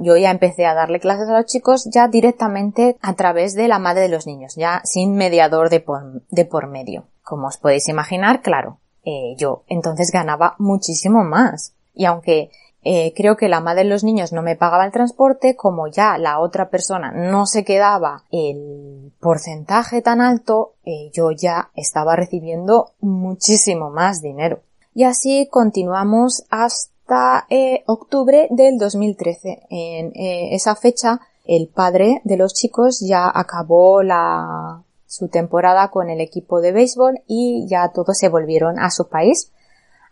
yo 0.00 0.16
ya 0.16 0.30
empecé 0.30 0.66
a 0.66 0.74
darle 0.74 1.00
clases 1.00 1.28
a 1.28 1.38
los 1.38 1.46
chicos 1.46 1.88
ya 1.92 2.08
directamente 2.08 2.96
a 3.00 3.14
través 3.14 3.54
de 3.54 3.68
la 3.68 3.78
madre 3.78 4.02
de 4.02 4.08
los 4.08 4.26
niños, 4.26 4.54
ya 4.54 4.80
sin 4.84 5.14
mediador 5.14 5.68
de 5.68 5.80
por, 5.80 6.22
de 6.30 6.44
por 6.44 6.68
medio. 6.68 7.04
Como 7.22 7.48
os 7.48 7.58
podéis 7.58 7.88
imaginar, 7.88 8.40
claro, 8.42 8.78
eh, 9.04 9.34
yo 9.36 9.64
entonces 9.66 10.10
ganaba 10.12 10.54
muchísimo 10.58 11.24
más. 11.24 11.74
Y 11.92 12.04
aunque 12.06 12.50
eh, 12.82 13.14
creo 13.16 13.36
que 13.36 13.48
la 13.48 13.60
madre 13.60 13.84
de 13.84 13.90
los 13.90 14.04
niños 14.04 14.32
no 14.32 14.42
me 14.42 14.56
pagaba 14.56 14.84
el 14.84 14.92
transporte, 14.92 15.56
como 15.56 15.88
ya 15.88 16.18
la 16.18 16.38
otra 16.38 16.68
persona 16.68 17.12
no 17.12 17.46
se 17.46 17.64
quedaba 17.64 18.24
el 18.30 19.12
porcentaje 19.20 20.02
tan 20.02 20.20
alto, 20.20 20.74
eh, 20.84 21.10
yo 21.12 21.30
ya 21.30 21.70
estaba 21.74 22.14
recibiendo 22.14 22.92
muchísimo 23.00 23.90
más 23.90 24.20
dinero. 24.20 24.60
Y 24.94 25.04
así 25.04 25.48
continuamos 25.50 26.44
hasta 26.50 27.46
eh, 27.50 27.82
octubre 27.86 28.48
del 28.50 28.78
2013. 28.78 29.66
En 29.68 30.12
esa 30.14 30.76
fecha, 30.76 31.20
el 31.44 31.68
padre 31.68 32.22
de 32.24 32.36
los 32.36 32.54
chicos 32.54 33.00
ya 33.00 33.30
acabó 33.32 34.02
la, 34.02 34.82
su 35.06 35.28
temporada 35.28 35.90
con 35.90 36.08
el 36.08 36.20
equipo 36.20 36.60
de 36.60 36.72
béisbol 36.72 37.22
y 37.26 37.66
ya 37.68 37.88
todos 37.88 38.16
se 38.16 38.28
volvieron 38.28 38.78
a 38.78 38.90
su 38.90 39.08
país 39.08 39.50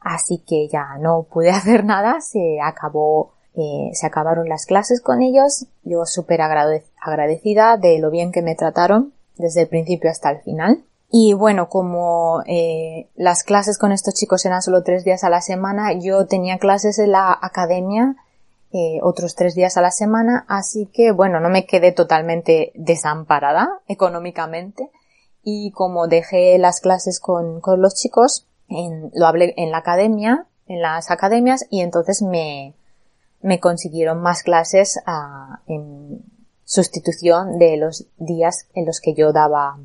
así 0.05 0.43
que 0.47 0.69
ya 0.69 0.99
no 0.99 1.27
pude 1.31 1.51
hacer 1.53 1.85
nada, 1.85 2.21
se 2.21 2.61
acabó, 2.63 3.33
eh, 3.55 3.91
se 3.93 4.07
acabaron 4.07 4.49
las 4.49 4.67
clases 4.67 5.01
con 5.01 5.23
ellos, 5.23 5.67
yo 5.83 6.05
súper 6.07 6.41
agradecida 6.43 7.77
de 7.77 7.99
lo 7.99 8.11
bien 8.11 8.33
que 8.33 8.43
me 8.43 8.55
trataron 8.55 9.13
desde 9.37 9.63
el 9.63 9.69
principio 9.69 10.11
hasta 10.11 10.31
el 10.31 10.41
final. 10.43 10.85
Y 11.15 11.35
bueno, 11.35 11.69
como 11.69 12.43
eh, 12.47 13.11
las 13.17 13.45
clases 13.45 13.77
con 13.77 13.93
estos 13.93 14.15
chicos 14.15 14.47
eran 14.47 14.63
solo 14.63 14.83
tres 14.83 15.05
días 15.05 15.25
a 15.25 15.29
la 15.29 15.43
semana, 15.43 15.93
yo 15.93 16.27
tenía 16.27 16.57
clases 16.57 16.99
en 16.99 17.13
la 17.13 17.39
academia 17.41 18.17
eh, 18.73 18.99
otros 19.03 19.35
tres 19.35 19.55
días 19.55 19.77
a 19.77 19.83
la 19.83 19.91
semana, 19.91 20.47
así 20.49 20.87
que 20.87 21.13
bueno, 21.13 21.39
no 21.39 21.51
me 21.51 21.67
quedé 21.67 21.93
totalmente 21.93 22.73
desamparada 22.75 23.81
económicamente. 23.89 24.91
Y 25.43 25.73
como 25.73 26.09
dejé 26.09 26.57
las 26.57 26.81
clases 26.81 27.21
con, 27.21 27.61
con 27.61 27.83
los 27.83 27.95
chicos, 27.95 28.47
lo 28.69 29.27
hablé 29.27 29.53
en 29.59 29.71
la 29.71 29.79
academia, 29.79 30.47
en 30.67 30.81
las 30.81 31.11
academias, 31.11 31.67
y 31.69 31.83
entonces 31.83 32.23
me, 32.23 32.73
me 33.43 33.61
consiguieron 33.61 34.23
más 34.23 34.43
clases 34.43 34.99
ah, 35.05 35.61
en 35.67 36.23
sustitución 36.65 37.59
de 37.59 37.77
los 37.77 38.07
días 38.17 38.67
en 38.73 38.87
los 38.87 39.01
que 39.01 39.13
yo 39.13 39.33
daba, 39.33 39.79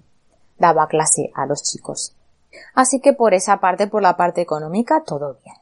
daba 0.60 0.88
clase 0.88 1.32
a 1.36 1.46
los 1.46 1.64
chicos. 1.64 2.16
Así 2.74 3.00
que 3.00 3.14
por 3.14 3.34
esa 3.34 3.60
parte, 3.60 3.88
por 3.88 4.02
la 4.02 4.18
parte 4.18 4.42
económica, 4.42 5.04
todo 5.06 5.38
bien. 5.44 5.56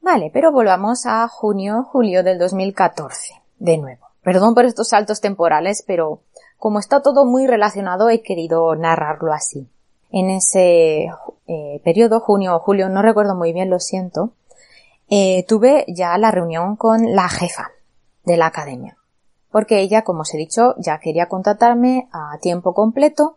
Vale, 0.00 0.30
pero 0.32 0.50
volvamos 0.50 1.06
a 1.06 1.28
junio, 1.28 1.84
julio 1.84 2.24
del 2.24 2.38
2014, 2.38 3.34
de 3.60 3.78
nuevo. 3.78 4.08
Perdón 4.22 4.54
por 4.54 4.64
estos 4.64 4.88
saltos 4.88 5.20
temporales, 5.20 5.84
pero 5.86 6.20
como 6.58 6.78
está 6.80 7.00
todo 7.00 7.24
muy 7.24 7.46
relacionado 7.46 8.10
he 8.10 8.20
querido 8.20 8.74
narrarlo 8.74 9.32
así. 9.32 9.68
En 10.10 10.28
ese 10.30 11.10
eh, 11.46 11.80
periodo, 11.84 12.18
junio 12.18 12.56
o 12.56 12.58
julio, 12.58 12.88
no 12.88 13.02
recuerdo 13.02 13.36
muy 13.36 13.52
bien, 13.52 13.70
lo 13.70 13.78
siento, 13.78 14.32
eh, 15.10 15.44
tuve 15.46 15.84
ya 15.88 16.16
la 16.16 16.30
reunión 16.30 16.76
con 16.76 17.14
la 17.14 17.28
jefa 17.28 17.70
de 18.24 18.38
la 18.38 18.46
academia. 18.46 18.96
Porque 19.50 19.80
ella, 19.80 20.02
como 20.02 20.22
os 20.22 20.32
he 20.32 20.38
dicho, 20.38 20.74
ya 20.78 20.98
quería 20.98 21.28
contratarme 21.28 22.08
a 22.12 22.38
tiempo 22.40 22.72
completo 22.72 23.36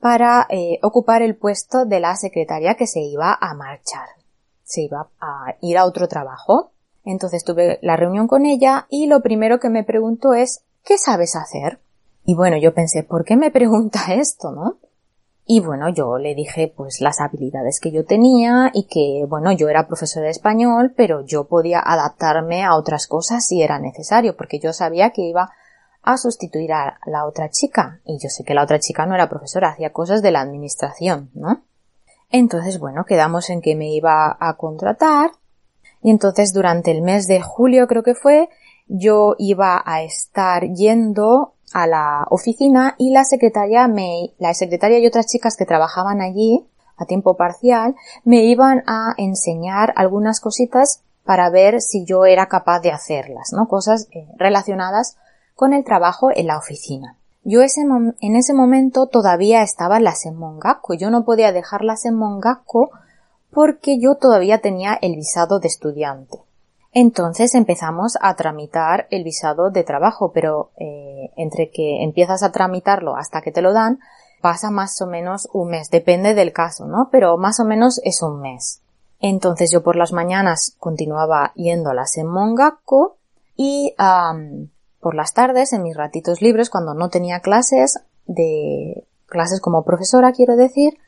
para 0.00 0.46
eh, 0.48 0.78
ocupar 0.82 1.20
el 1.20 1.36
puesto 1.36 1.84
de 1.84 2.00
la 2.00 2.16
secretaria 2.16 2.76
que 2.76 2.86
se 2.86 3.00
iba 3.00 3.36
a 3.38 3.52
marchar. 3.52 4.08
Se 4.62 4.82
iba 4.82 5.10
a 5.20 5.56
ir 5.60 5.76
a 5.76 5.84
otro 5.84 6.08
trabajo 6.08 6.72
entonces 7.04 7.44
tuve 7.44 7.78
la 7.82 7.96
reunión 7.96 8.28
con 8.28 8.46
ella 8.46 8.86
y 8.88 9.06
lo 9.06 9.22
primero 9.22 9.58
que 9.58 9.68
me 9.68 9.84
preguntó 9.84 10.34
es 10.34 10.64
¿qué 10.84 10.98
sabes 10.98 11.36
hacer? 11.36 11.80
Y 12.24 12.34
bueno, 12.34 12.56
yo 12.56 12.72
pensé, 12.72 13.02
¿por 13.02 13.24
qué 13.24 13.36
me 13.36 13.50
pregunta 13.50 14.00
esto, 14.14 14.52
no? 14.52 14.76
Y 15.44 15.60
bueno, 15.60 15.88
yo 15.88 16.18
le 16.18 16.34
dije 16.34 16.72
pues 16.74 17.00
las 17.00 17.20
habilidades 17.20 17.80
que 17.80 17.90
yo 17.90 18.04
tenía 18.04 18.70
y 18.72 18.84
que 18.84 19.26
bueno, 19.26 19.52
yo 19.52 19.68
era 19.68 19.88
profesor 19.88 20.22
de 20.22 20.30
español, 20.30 20.94
pero 20.96 21.24
yo 21.24 21.44
podía 21.44 21.80
adaptarme 21.80 22.64
a 22.64 22.76
otras 22.76 23.06
cosas 23.06 23.46
si 23.46 23.62
era 23.62 23.78
necesario, 23.78 24.36
porque 24.36 24.60
yo 24.60 24.72
sabía 24.72 25.10
que 25.10 25.22
iba 25.22 25.50
a 26.02 26.16
sustituir 26.16 26.72
a 26.72 26.98
la 27.06 27.26
otra 27.26 27.50
chica. 27.50 28.00
Y 28.04 28.18
yo 28.18 28.28
sé 28.28 28.44
que 28.44 28.54
la 28.54 28.62
otra 28.62 28.78
chica 28.78 29.06
no 29.06 29.14
era 29.14 29.28
profesora, 29.28 29.70
hacía 29.70 29.92
cosas 29.92 30.22
de 30.22 30.30
la 30.30 30.40
administración, 30.40 31.30
¿no? 31.34 31.62
Entonces, 32.30 32.78
bueno, 32.78 33.04
quedamos 33.04 33.50
en 33.50 33.60
que 33.60 33.76
me 33.76 33.92
iba 33.92 34.36
a 34.38 34.56
contratar 34.56 35.32
y 36.02 36.10
entonces 36.10 36.52
durante 36.52 36.90
el 36.90 37.02
mes 37.02 37.26
de 37.28 37.40
julio 37.40 37.86
creo 37.86 38.02
que 38.02 38.14
fue, 38.14 38.48
yo 38.88 39.36
iba 39.38 39.82
a 39.84 40.02
estar 40.02 40.64
yendo 40.72 41.54
a 41.72 41.86
la 41.86 42.26
oficina 42.30 42.94
y 42.98 43.12
la 43.12 43.24
secretaria 43.24 43.88
me, 43.88 44.32
la 44.38 44.54
secretaria 44.54 44.98
y 44.98 45.06
otras 45.06 45.26
chicas 45.26 45.56
que 45.56 45.66
trabajaban 45.66 46.20
allí 46.20 46.66
a 46.96 47.06
tiempo 47.06 47.36
parcial 47.36 47.94
me 48.24 48.44
iban 48.44 48.82
a 48.86 49.14
enseñar 49.16 49.92
algunas 49.96 50.40
cositas 50.40 51.02
para 51.24 51.50
ver 51.50 51.80
si 51.80 52.04
yo 52.04 52.24
era 52.24 52.46
capaz 52.46 52.80
de 52.80 52.90
hacerlas, 52.90 53.52
¿no? 53.52 53.66
Cosas 53.68 54.08
eh, 54.12 54.26
relacionadas 54.36 55.16
con 55.54 55.72
el 55.72 55.84
trabajo 55.84 56.28
en 56.34 56.46
la 56.48 56.58
oficina. 56.58 57.16
Yo 57.44 57.62
ese 57.62 57.80
en 57.80 58.36
ese 58.36 58.54
momento 58.54 59.06
todavía 59.06 59.62
estaba 59.62 59.98
en 59.98 60.04
la. 60.36 60.94
Yo 60.94 61.10
no 61.10 61.24
podía 61.24 61.52
dejar 61.52 61.82
la 61.82 61.96
Mongaco 62.12 62.90
porque 63.50 63.98
yo 63.98 64.14
todavía 64.14 64.60
tenía 64.60 64.98
el 65.00 65.16
visado 65.16 65.58
de 65.58 65.68
estudiante. 65.68 66.38
Entonces 66.92 67.54
empezamos 67.54 68.18
a 68.20 68.34
tramitar 68.36 69.06
el 69.10 69.24
visado 69.24 69.70
de 69.70 69.82
trabajo, 69.82 70.32
pero 70.32 70.70
eh, 70.76 71.30
entre 71.36 71.70
que 71.70 72.02
empiezas 72.02 72.42
a 72.42 72.52
tramitarlo 72.52 73.16
hasta 73.16 73.40
que 73.40 73.50
te 73.50 73.62
lo 73.62 73.72
dan, 73.72 73.98
pasa 74.42 74.70
más 74.70 75.00
o 75.00 75.06
menos 75.06 75.48
un 75.52 75.70
mes, 75.70 75.88
depende 75.88 76.34
del 76.34 76.52
caso, 76.52 76.86
¿no? 76.86 77.08
Pero 77.10 77.38
más 77.38 77.60
o 77.60 77.64
menos 77.64 78.00
es 78.04 78.20
un 78.22 78.40
mes. 78.40 78.82
Entonces 79.20 79.70
yo 79.70 79.82
por 79.82 79.96
las 79.96 80.12
mañanas 80.12 80.76
continuaba 80.78 81.52
yendo 81.54 81.90
a 81.90 81.94
la 81.94 82.04
Mongaco 82.24 83.16
y 83.56 83.94
por 85.00 85.14
las 85.14 85.32
tardes, 85.32 85.72
en 85.72 85.82
mis 85.82 85.96
ratitos 85.96 86.42
libres, 86.42 86.70
cuando 86.70 86.92
no 86.94 87.08
tenía 87.08 87.40
clases 87.40 88.00
de 88.26 89.06
clases 89.26 89.60
como 89.60 89.84
profesora, 89.84 90.32
quiero 90.32 90.56
decir, 90.56 90.98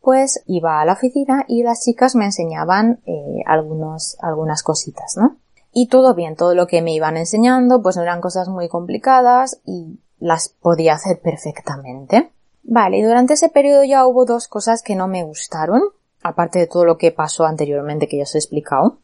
pues 0.00 0.42
iba 0.46 0.80
a 0.80 0.84
la 0.84 0.94
oficina 0.94 1.44
y 1.46 1.62
las 1.62 1.82
chicas 1.82 2.14
me 2.14 2.24
enseñaban 2.24 3.00
eh, 3.06 3.42
algunas 3.46 4.62
cositas, 4.62 5.16
¿no? 5.16 5.36
Y 5.72 5.88
todo 5.88 6.14
bien, 6.14 6.36
todo 6.36 6.54
lo 6.54 6.66
que 6.66 6.82
me 6.82 6.92
iban 6.92 7.16
enseñando, 7.16 7.82
pues 7.82 7.96
no 7.96 8.02
eran 8.02 8.20
cosas 8.20 8.48
muy 8.48 8.68
complicadas 8.68 9.60
y 9.64 10.00
las 10.18 10.48
podía 10.48 10.94
hacer 10.94 11.20
perfectamente. 11.20 12.32
Vale, 12.62 13.02
durante 13.02 13.34
ese 13.34 13.48
periodo 13.48 13.84
ya 13.84 14.06
hubo 14.06 14.24
dos 14.24 14.48
cosas 14.48 14.82
que 14.82 14.96
no 14.96 15.06
me 15.06 15.22
gustaron, 15.22 15.82
aparte 16.22 16.58
de 16.58 16.66
todo 16.66 16.84
lo 16.84 16.98
que 16.98 17.12
pasó 17.12 17.44
anteriormente 17.44 18.08
que 18.08 18.18
ya 18.18 18.24
os 18.24 18.34
he 18.34 18.38
explicado. 18.38 18.98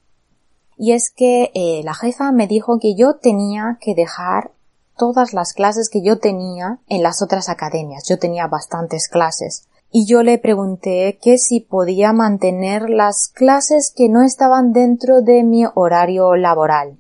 Y 0.77 0.93
es 0.93 1.11
que 1.11 1.51
eh, 1.55 1.83
la 1.85 1.95
jefa 1.95 2.33
me 2.33 2.47
dijo 2.47 2.79
que 2.79 2.95
yo 2.95 3.17
tenía 3.17 3.79
que 3.81 3.95
dejar 3.95 4.51
todas 4.97 5.33
las 5.33 5.53
clases 5.53 5.89
que 5.89 6.03
yo 6.03 6.19
tenía 6.19 6.81
en 6.89 7.03
las 7.03 7.23
otras 7.23 7.49
academias. 7.49 8.07
Yo 8.09 8.19
tenía 8.19 8.47
bastantes 8.47 9.09
clases. 9.09 9.69
Y 9.99 10.05
yo 10.05 10.23
le 10.23 10.37
pregunté 10.37 11.19
que 11.23 11.39
si 11.39 11.61
podía 11.61 12.13
mantener 12.13 12.91
las 12.91 13.29
clases 13.29 13.91
que 13.97 14.11
no 14.11 14.23
estaban 14.23 14.75
dentro 14.75 15.23
de 15.23 15.43
mi 15.43 15.65
horario 15.75 16.37
laboral. 16.37 16.99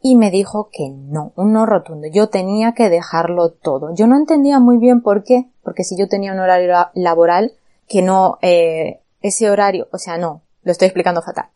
Y 0.00 0.16
me 0.16 0.32
dijo 0.32 0.68
que 0.72 0.90
no, 0.90 1.30
un 1.36 1.52
no 1.52 1.66
rotundo. 1.66 2.08
Yo 2.12 2.30
tenía 2.30 2.72
que 2.72 2.90
dejarlo 2.90 3.52
todo. 3.52 3.94
Yo 3.94 4.08
no 4.08 4.16
entendía 4.16 4.58
muy 4.58 4.78
bien 4.78 5.02
por 5.02 5.22
qué, 5.22 5.50
porque 5.62 5.84
si 5.84 5.96
yo 5.96 6.08
tenía 6.08 6.32
un 6.32 6.40
horario 6.40 6.74
laboral, 6.94 7.52
que 7.86 8.02
no, 8.02 8.38
eh, 8.42 9.02
ese 9.20 9.48
horario, 9.48 9.86
o 9.92 9.98
sea, 9.98 10.18
no, 10.18 10.42
lo 10.64 10.72
estoy 10.72 10.86
explicando 10.86 11.22
fatal. 11.22 11.46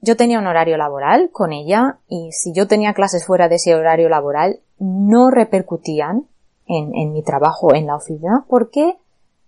Yo 0.00 0.16
tenía 0.16 0.40
un 0.40 0.48
horario 0.48 0.76
laboral 0.76 1.30
con 1.30 1.52
ella 1.52 2.00
y 2.08 2.32
si 2.32 2.52
yo 2.52 2.66
tenía 2.66 2.92
clases 2.92 3.24
fuera 3.24 3.48
de 3.48 3.54
ese 3.54 3.76
horario 3.76 4.08
laboral, 4.08 4.58
no 4.80 5.30
repercutían 5.30 6.26
en, 6.66 6.92
en 6.92 7.12
mi 7.12 7.22
trabajo 7.22 7.72
en 7.72 7.86
la 7.86 7.94
oficina 7.94 8.44
porque 8.48 8.98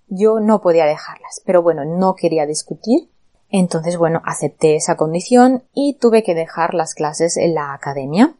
yo 0.08 0.40
no 0.40 0.60
podía 0.60 0.86
dejarlas. 0.86 1.42
Pero 1.44 1.62
bueno, 1.62 1.84
no 1.84 2.14
quería 2.14 2.46
discutir. 2.46 3.10
Entonces, 3.48 3.96
bueno, 3.96 4.22
acepté 4.24 4.76
esa 4.76 4.96
condición 4.96 5.62
y 5.72 5.94
tuve 5.94 6.22
que 6.22 6.34
dejar 6.34 6.74
las 6.74 6.94
clases 6.94 7.36
en 7.36 7.54
la 7.54 7.72
academia, 7.72 8.34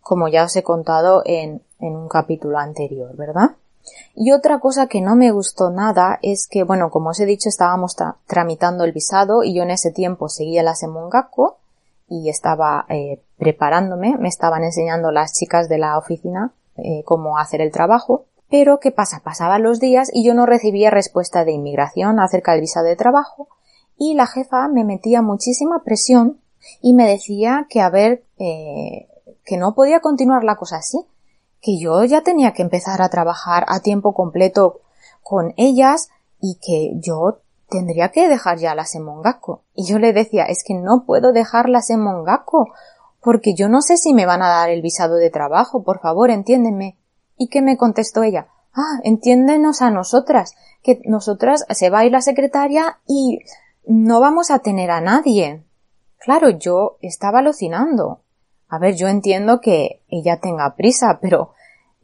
como 0.00 0.28
ya 0.28 0.44
os 0.44 0.54
he 0.56 0.62
contado 0.62 1.22
en, 1.24 1.62
en 1.80 1.96
un 1.96 2.08
capítulo 2.08 2.58
anterior, 2.58 3.16
¿verdad? 3.16 3.56
Y 4.14 4.32
otra 4.32 4.58
cosa 4.58 4.86
que 4.88 5.00
no 5.00 5.14
me 5.14 5.30
gustó 5.30 5.70
nada 5.70 6.18
es 6.22 6.46
que, 6.48 6.64
bueno, 6.64 6.90
como 6.90 7.10
os 7.10 7.20
he 7.20 7.26
dicho, 7.26 7.48
estábamos 7.48 7.96
tramitando 8.26 8.84
el 8.84 8.92
visado 8.92 9.42
y 9.42 9.54
yo 9.54 9.62
en 9.62 9.70
ese 9.70 9.90
tiempo 9.90 10.28
seguía 10.28 10.62
la 10.62 10.74
Semongako 10.74 11.58
y 12.08 12.28
estaba 12.28 12.86
eh, 12.88 13.20
preparándome, 13.38 14.16
me 14.16 14.28
estaban 14.28 14.64
enseñando 14.64 15.10
las 15.10 15.32
chicas 15.32 15.68
de 15.68 15.78
la 15.78 15.98
oficina 15.98 16.52
eh, 16.76 17.02
cómo 17.04 17.38
hacer 17.38 17.60
el 17.60 17.72
trabajo. 17.72 18.24
Pero, 18.48 18.78
¿qué 18.80 18.92
pasa? 18.92 19.22
Pasaban 19.24 19.62
los 19.62 19.80
días 19.80 20.10
y 20.12 20.24
yo 20.24 20.34
no 20.34 20.46
recibía 20.46 20.90
respuesta 20.90 21.44
de 21.44 21.52
inmigración 21.52 22.20
acerca 22.20 22.52
del 22.52 22.60
visado 22.60 22.86
de 22.86 22.96
trabajo 22.96 23.48
y 23.98 24.14
la 24.14 24.26
jefa 24.26 24.68
me 24.68 24.84
metía 24.84 25.22
muchísima 25.22 25.82
presión 25.82 26.40
y 26.80 26.94
me 26.94 27.08
decía 27.08 27.66
que 27.68 27.80
a 27.80 27.90
ver, 27.90 28.24
eh, 28.38 29.08
que 29.44 29.56
no 29.56 29.74
podía 29.74 30.00
continuar 30.00 30.44
la 30.44 30.56
cosa 30.56 30.76
así, 30.76 30.98
que 31.60 31.78
yo 31.78 32.04
ya 32.04 32.22
tenía 32.22 32.52
que 32.52 32.62
empezar 32.62 33.02
a 33.02 33.08
trabajar 33.08 33.64
a 33.68 33.80
tiempo 33.80 34.14
completo 34.14 34.80
con 35.22 35.54
ellas 35.56 36.10
y 36.40 36.58
que 36.60 36.92
yo 37.00 37.40
tendría 37.68 38.10
que 38.10 38.28
dejar 38.28 38.58
ya 38.58 38.74
las 38.74 38.90
Semongako. 38.90 39.62
Y 39.74 39.86
yo 39.86 39.98
le 39.98 40.12
decía, 40.12 40.44
es 40.44 40.62
que 40.64 40.74
no 40.74 41.04
puedo 41.04 41.32
dejarlas 41.32 41.90
en 41.90 42.00
Mongako, 42.00 42.68
porque 43.20 43.54
yo 43.54 43.68
no 43.68 43.82
sé 43.82 43.96
si 43.96 44.14
me 44.14 44.26
van 44.26 44.42
a 44.42 44.48
dar 44.48 44.70
el 44.70 44.82
visado 44.82 45.16
de 45.16 45.30
trabajo, 45.30 45.82
por 45.82 46.00
favor, 46.00 46.30
entiéndeme. 46.30 46.96
¿Y 47.36 47.48
qué 47.48 47.62
me 47.62 47.76
contestó 47.76 48.22
ella? 48.22 48.48
Ah, 48.72 49.00
entiéndenos 49.04 49.82
a 49.82 49.90
nosotras, 49.90 50.54
que 50.82 51.00
nosotras 51.04 51.64
se 51.70 51.90
va 51.90 52.00
a 52.00 52.04
ir 52.04 52.12
la 52.12 52.20
secretaria 52.20 52.98
y 53.06 53.40
no 53.86 54.20
vamos 54.20 54.50
a 54.50 54.58
tener 54.58 54.90
a 54.90 55.00
nadie. 55.00 55.64
Claro, 56.18 56.50
yo 56.50 56.98
estaba 57.00 57.38
alucinando. 57.38 58.20
A 58.68 58.78
ver, 58.78 58.96
yo 58.96 59.08
entiendo 59.08 59.60
que 59.60 60.02
ella 60.08 60.40
tenga 60.40 60.74
prisa, 60.76 61.18
pero 61.22 61.52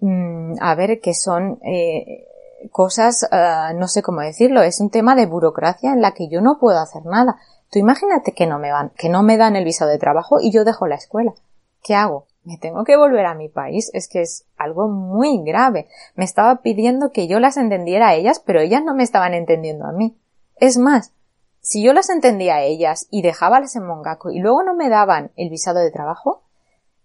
mm, 0.00 0.54
a 0.60 0.74
ver, 0.74 1.00
que 1.00 1.14
son 1.14 1.58
eh, 1.62 2.26
cosas, 2.70 3.28
uh, 3.30 3.76
no 3.76 3.88
sé 3.88 4.02
cómo 4.02 4.20
decirlo, 4.20 4.62
es 4.62 4.80
un 4.80 4.90
tema 4.90 5.14
de 5.14 5.26
burocracia 5.26 5.92
en 5.92 6.00
la 6.00 6.12
que 6.12 6.28
yo 6.28 6.40
no 6.40 6.58
puedo 6.58 6.78
hacer 6.78 7.04
nada. 7.04 7.36
Tú 7.70 7.78
imagínate 7.78 8.32
que 8.32 8.46
no 8.46 8.58
me 8.58 8.70
van, 8.70 8.90
que 8.96 9.08
no 9.08 9.22
me 9.22 9.36
dan 9.36 9.56
el 9.56 9.64
visado 9.64 9.90
de 9.90 9.98
trabajo 9.98 10.40
y 10.40 10.52
yo 10.52 10.64
dejo 10.64 10.86
la 10.86 10.94
escuela. 10.94 11.34
¿Qué 11.82 11.94
hago? 11.94 12.26
Me 12.44 12.58
tengo 12.58 12.84
que 12.84 12.96
volver 12.96 13.26
a 13.26 13.34
mi 13.34 13.48
país. 13.48 13.90
Es 13.94 14.08
que 14.08 14.22
es 14.22 14.46
algo 14.56 14.88
muy 14.88 15.42
grave. 15.44 15.88
Me 16.14 16.24
estaba 16.24 16.62
pidiendo 16.62 17.12
que 17.12 17.28
yo 17.28 17.40
las 17.40 17.56
entendiera 17.56 18.08
a 18.08 18.14
ellas, 18.14 18.40
pero 18.44 18.60
ellas 18.60 18.82
no 18.84 18.94
me 18.94 19.04
estaban 19.04 19.34
entendiendo 19.34 19.86
a 19.86 19.92
mí. 19.92 20.16
Es 20.56 20.78
más, 20.78 21.12
si 21.60 21.82
yo 21.82 21.92
las 21.92 22.10
entendía 22.10 22.56
a 22.56 22.62
ellas 22.62 23.06
y 23.10 23.22
dejábalas 23.22 23.76
en 23.76 23.86
Mongaco 23.86 24.30
y 24.30 24.40
luego 24.40 24.64
no 24.64 24.74
me 24.74 24.88
daban 24.88 25.30
el 25.36 25.48
visado 25.48 25.78
de 25.78 25.92
trabajo, 25.92 26.42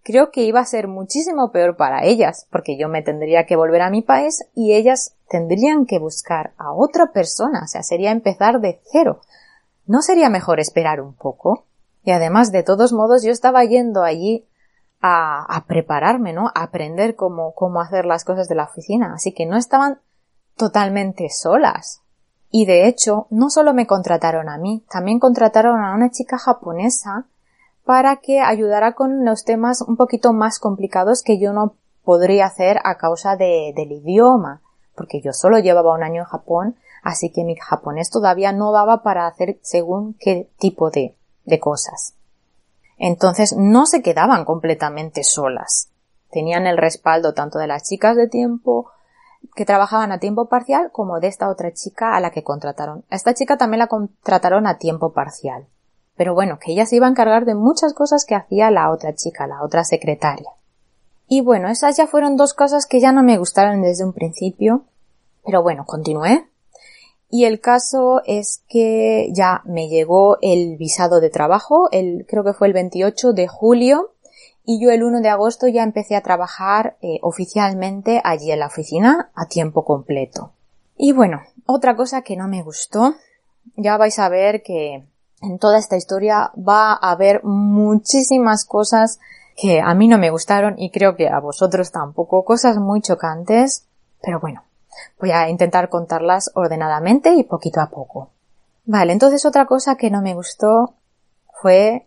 creo 0.02 0.30
que 0.30 0.42
iba 0.42 0.58
a 0.58 0.64
ser 0.64 0.88
muchísimo 0.88 1.52
peor 1.52 1.76
para 1.76 2.04
ellas, 2.04 2.46
porque 2.50 2.76
yo 2.76 2.88
me 2.88 3.02
tendría 3.02 3.46
que 3.46 3.56
volver 3.56 3.82
a 3.82 3.90
mi 3.90 4.02
país 4.02 4.44
y 4.54 4.74
ellas 4.74 5.14
tendrían 5.28 5.86
que 5.86 5.98
buscar 5.98 6.54
a 6.56 6.72
otra 6.72 7.12
persona, 7.12 7.62
o 7.64 7.66
sea, 7.68 7.82
sería 7.82 8.10
empezar 8.10 8.60
de 8.60 8.80
cero. 8.90 9.20
¿No 9.86 10.02
sería 10.02 10.28
mejor 10.28 10.60
esperar 10.60 11.00
un 11.00 11.14
poco? 11.14 11.64
Y 12.02 12.10
además, 12.10 12.50
de 12.52 12.62
todos 12.62 12.92
modos, 12.92 13.22
yo 13.22 13.30
estaba 13.30 13.64
yendo 13.64 14.02
allí 14.02 14.46
a, 15.00 15.44
a 15.44 15.64
prepararme, 15.66 16.32
¿no? 16.32 16.48
A 16.54 16.64
aprender 16.64 17.16
cómo, 17.16 17.54
cómo 17.54 17.80
hacer 17.80 18.04
las 18.04 18.24
cosas 18.24 18.48
de 18.48 18.54
la 18.54 18.64
oficina, 18.64 19.12
así 19.14 19.32
que 19.32 19.46
no 19.46 19.56
estaban 19.56 20.00
totalmente 20.56 21.28
solas. 21.30 22.02
Y 22.50 22.66
de 22.66 22.88
hecho, 22.88 23.26
no 23.30 23.50
solo 23.50 23.74
me 23.74 23.86
contrataron 23.86 24.48
a 24.48 24.58
mí, 24.58 24.84
también 24.90 25.20
contrataron 25.20 25.80
a 25.82 25.94
una 25.94 26.10
chica 26.10 26.38
japonesa 26.38 27.26
para 27.84 28.16
que 28.16 28.40
ayudara 28.40 28.92
con 28.94 29.24
los 29.24 29.44
temas 29.44 29.82
un 29.82 29.96
poquito 29.96 30.32
más 30.32 30.58
complicados 30.58 31.22
que 31.22 31.38
yo 31.38 31.52
no 31.52 31.74
podría 32.04 32.46
hacer 32.46 32.80
a 32.84 32.96
causa 32.96 33.36
de, 33.36 33.72
del 33.76 33.92
idioma, 33.92 34.62
porque 34.94 35.20
yo 35.20 35.32
solo 35.32 35.58
llevaba 35.58 35.94
un 35.94 36.02
año 36.02 36.22
en 36.22 36.28
Japón, 36.28 36.76
así 37.02 37.30
que 37.30 37.44
mi 37.44 37.54
japonés 37.56 38.10
todavía 38.10 38.52
no 38.52 38.72
daba 38.72 39.02
para 39.02 39.26
hacer 39.26 39.58
según 39.62 40.14
qué 40.18 40.50
tipo 40.58 40.90
de, 40.90 41.16
de 41.44 41.60
cosas. 41.60 42.14
Entonces 42.98 43.54
no 43.56 43.86
se 43.86 44.02
quedaban 44.02 44.44
completamente 44.44 45.24
solas. 45.24 45.90
Tenían 46.30 46.66
el 46.66 46.76
respaldo 46.76 47.32
tanto 47.32 47.58
de 47.58 47.66
las 47.66 47.88
chicas 47.88 48.16
de 48.16 48.28
tiempo 48.28 48.90
que 49.54 49.64
trabajaban 49.64 50.12
a 50.12 50.18
tiempo 50.18 50.48
parcial 50.48 50.90
como 50.92 51.20
de 51.20 51.28
esta 51.28 51.48
otra 51.48 51.72
chica 51.72 52.14
a 52.14 52.20
la 52.20 52.30
que 52.30 52.42
contrataron. 52.42 53.04
A 53.10 53.16
esta 53.16 53.34
chica 53.34 53.56
también 53.56 53.78
la 53.78 53.86
contrataron 53.86 54.66
a 54.66 54.78
tiempo 54.78 55.12
parcial. 55.12 55.66
Pero 56.16 56.34
bueno, 56.34 56.58
que 56.58 56.72
ella 56.72 56.84
se 56.84 56.96
iba 56.96 57.06
a 57.06 57.10
encargar 57.10 57.44
de 57.44 57.54
muchas 57.54 57.94
cosas 57.94 58.24
que 58.24 58.34
hacía 58.34 58.70
la 58.70 58.90
otra 58.90 59.14
chica, 59.14 59.46
la 59.46 59.62
otra 59.62 59.84
secretaria. 59.84 60.50
Y 61.28 61.42
bueno, 61.42 61.68
esas 61.68 61.96
ya 61.96 62.06
fueron 62.06 62.36
dos 62.36 62.54
cosas 62.54 62.86
que 62.86 63.00
ya 63.00 63.12
no 63.12 63.22
me 63.22 63.38
gustaron 63.38 63.82
desde 63.82 64.04
un 64.04 64.12
principio. 64.12 64.84
Pero 65.44 65.62
bueno, 65.62 65.84
continué. 65.86 66.48
Y 67.30 67.44
el 67.44 67.60
caso 67.60 68.22
es 68.24 68.62
que 68.68 69.30
ya 69.34 69.62
me 69.64 69.88
llegó 69.88 70.38
el 70.40 70.76
visado 70.76 71.20
de 71.20 71.28
trabajo, 71.28 71.88
el, 71.92 72.24
creo 72.26 72.42
que 72.42 72.54
fue 72.54 72.68
el 72.68 72.72
28 72.72 73.32
de 73.32 73.46
julio, 73.48 74.12
y 74.64 74.82
yo 74.82 74.90
el 74.90 75.02
1 75.02 75.20
de 75.20 75.28
agosto 75.28 75.66
ya 75.66 75.82
empecé 75.82 76.16
a 76.16 76.22
trabajar 76.22 76.96
eh, 77.00 77.18
oficialmente 77.22 78.20
allí 78.24 78.50
en 78.50 78.60
la 78.60 78.66
oficina 78.66 79.30
a 79.34 79.46
tiempo 79.46 79.84
completo. 79.84 80.52
Y 80.96 81.12
bueno, 81.12 81.42
otra 81.66 81.96
cosa 81.96 82.22
que 82.22 82.36
no 82.36 82.48
me 82.48 82.62
gustó, 82.62 83.14
ya 83.76 83.96
vais 83.96 84.18
a 84.18 84.28
ver 84.28 84.62
que 84.62 85.04
en 85.40 85.58
toda 85.58 85.78
esta 85.78 85.96
historia 85.96 86.50
va 86.56 86.92
a 86.92 87.12
haber 87.12 87.44
muchísimas 87.44 88.64
cosas 88.64 89.20
que 89.56 89.80
a 89.80 89.94
mí 89.94 90.08
no 90.08 90.18
me 90.18 90.30
gustaron 90.30 90.74
y 90.78 90.90
creo 90.90 91.16
que 91.16 91.28
a 91.28 91.40
vosotros 91.40 91.90
tampoco, 91.90 92.44
cosas 92.44 92.76
muy 92.76 93.00
chocantes, 93.00 93.86
pero 94.22 94.40
bueno, 94.40 94.62
voy 95.20 95.30
a 95.30 95.48
intentar 95.48 95.88
contarlas 95.88 96.50
ordenadamente 96.54 97.34
y 97.34 97.44
poquito 97.44 97.80
a 97.80 97.90
poco. 97.90 98.30
Vale, 98.84 99.12
entonces 99.12 99.44
otra 99.44 99.66
cosa 99.66 99.96
que 99.96 100.10
no 100.10 100.22
me 100.22 100.34
gustó 100.34 100.94
fue 101.60 102.06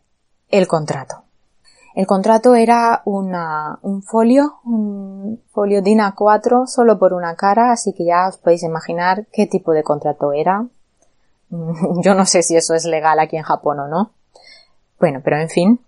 el 0.50 0.68
contrato. 0.68 1.24
El 1.94 2.08
contrato 2.08 2.56
era 2.56 3.02
un 3.06 4.02
folio, 4.02 4.60
un 4.64 5.42
folio 5.52 5.82
DIN 5.82 6.00
A4 6.00 6.66
solo 6.66 6.98
por 6.98 7.14
una 7.14 7.36
cara, 7.36 7.72
así 7.72 7.94
que 7.94 8.06
ya 8.06 8.28
os 8.30 8.38
podéis 8.38 8.64
imaginar 8.64 9.28
qué 9.32 9.46
tipo 9.46 9.74
de 9.74 9.84
contrato 9.84 10.32
era. 10.32 10.68
Yo 11.50 12.16
no 12.16 12.26
sé 12.26 12.44
si 12.44 12.56
eso 12.56 12.74
es 12.74 12.86
legal 12.86 13.20
aquí 13.20 13.36
en 13.36 13.44
Japón 13.44 13.82
o 13.82 13.88
no. 13.88 14.12
Bueno, 15.00 15.20
pero 15.24 15.38
en 15.38 15.50
fin, 15.50 15.80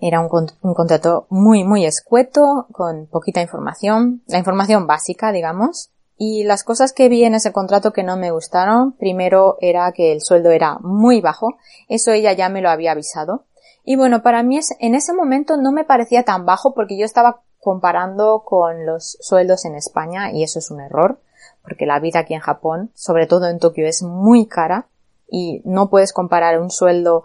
era 0.00 0.20
un, 0.20 0.28
contrato 0.74 1.26
muy, 1.30 1.64
muy 1.64 1.86
escueto, 1.86 2.66
con 2.72 3.06
poquita 3.06 3.40
información, 3.40 4.22
la 4.26 4.38
información 4.38 4.86
básica, 4.86 5.32
digamos. 5.32 5.90
Y 6.18 6.44
las 6.44 6.64
cosas 6.64 6.92
que 6.92 7.08
vi 7.08 7.24
en 7.24 7.34
ese 7.34 7.52
contrato 7.52 7.92
que 7.92 8.02
no 8.02 8.16
me 8.16 8.30
gustaron, 8.30 8.92
primero 8.92 9.56
era 9.60 9.92
que 9.92 10.12
el 10.12 10.22
sueldo 10.22 10.50
era 10.50 10.78
muy 10.80 11.20
bajo, 11.20 11.56
eso 11.88 12.12
ella 12.12 12.32
ya 12.32 12.48
me 12.48 12.62
lo 12.62 12.70
había 12.70 12.92
avisado. 12.92 13.44
Y 13.84 13.96
bueno, 13.96 14.22
para 14.22 14.42
mí 14.42 14.58
en 14.80 14.94
ese 14.94 15.12
momento 15.12 15.56
no 15.56 15.72
me 15.72 15.84
parecía 15.84 16.24
tan 16.24 16.46
bajo 16.46 16.74
porque 16.74 16.98
yo 16.98 17.04
estaba 17.04 17.42
comparando 17.60 18.42
con 18.44 18.86
los 18.86 19.18
sueldos 19.20 19.64
en 19.64 19.74
España 19.74 20.32
y 20.32 20.42
eso 20.42 20.58
es 20.58 20.70
un 20.70 20.80
error 20.80 21.18
porque 21.66 21.84
la 21.84 21.98
vida 21.98 22.20
aquí 22.20 22.34
en 22.34 22.40
Japón, 22.40 22.90
sobre 22.94 23.26
todo 23.26 23.48
en 23.48 23.58
Tokio, 23.58 23.88
es 23.88 24.02
muy 24.02 24.46
cara 24.46 24.86
y 25.28 25.62
no 25.64 25.90
puedes 25.90 26.12
comparar 26.12 26.60
un 26.60 26.70
sueldo 26.70 27.24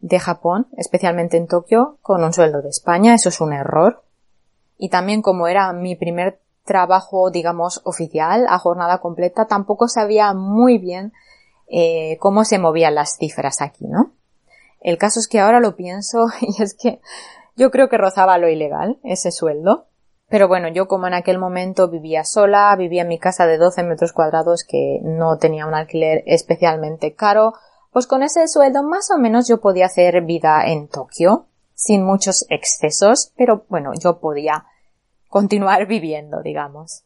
de 0.00 0.18
Japón, 0.18 0.66
especialmente 0.76 1.36
en 1.36 1.46
Tokio, 1.46 1.98
con 2.02 2.24
un 2.24 2.32
sueldo 2.32 2.62
de 2.62 2.70
España, 2.70 3.14
eso 3.14 3.28
es 3.28 3.40
un 3.40 3.52
error. 3.52 4.02
Y 4.76 4.88
también 4.88 5.22
como 5.22 5.46
era 5.46 5.72
mi 5.72 5.94
primer 5.94 6.40
trabajo, 6.64 7.30
digamos, 7.30 7.80
oficial, 7.84 8.46
a 8.48 8.58
jornada 8.58 8.98
completa, 8.98 9.46
tampoco 9.46 9.88
sabía 9.88 10.34
muy 10.34 10.78
bien 10.78 11.12
eh, 11.68 12.16
cómo 12.18 12.44
se 12.44 12.58
movían 12.58 12.94
las 12.94 13.16
cifras 13.16 13.60
aquí, 13.62 13.86
¿no? 13.86 14.12
El 14.80 14.98
caso 14.98 15.20
es 15.20 15.28
que 15.28 15.40
ahora 15.40 15.60
lo 15.60 15.76
pienso 15.76 16.26
y 16.40 16.62
es 16.62 16.74
que 16.74 17.00
yo 17.56 17.70
creo 17.70 17.88
que 17.88 17.98
rozaba 17.98 18.38
lo 18.38 18.48
ilegal, 18.48 18.98
ese 19.02 19.30
sueldo. 19.30 19.86
Pero 20.28 20.46
bueno, 20.46 20.68
yo 20.68 20.86
como 20.86 21.08
en 21.08 21.14
aquel 21.14 21.38
momento 21.38 21.88
vivía 21.88 22.24
sola, 22.24 22.74
vivía 22.76 23.02
en 23.02 23.08
mi 23.08 23.18
casa 23.18 23.46
de 23.46 23.58
12 23.58 23.82
metros 23.82 24.12
cuadrados 24.12 24.64
que 24.66 25.00
no 25.02 25.38
tenía 25.38 25.66
un 25.66 25.74
alquiler 25.74 26.22
especialmente 26.24 27.14
caro, 27.14 27.54
pues 27.92 28.06
con 28.06 28.22
ese 28.22 28.46
sueldo 28.46 28.84
más 28.84 29.10
o 29.10 29.18
menos 29.18 29.48
yo 29.48 29.60
podía 29.60 29.86
hacer 29.86 30.22
vida 30.22 30.62
en 30.66 30.86
Tokio, 30.86 31.46
sin 31.74 32.04
muchos 32.04 32.46
excesos, 32.48 33.32
pero 33.36 33.64
bueno, 33.68 33.90
yo 33.98 34.20
podía 34.20 34.66
continuar 35.30 35.86
viviendo, 35.86 36.42
digamos. 36.42 37.04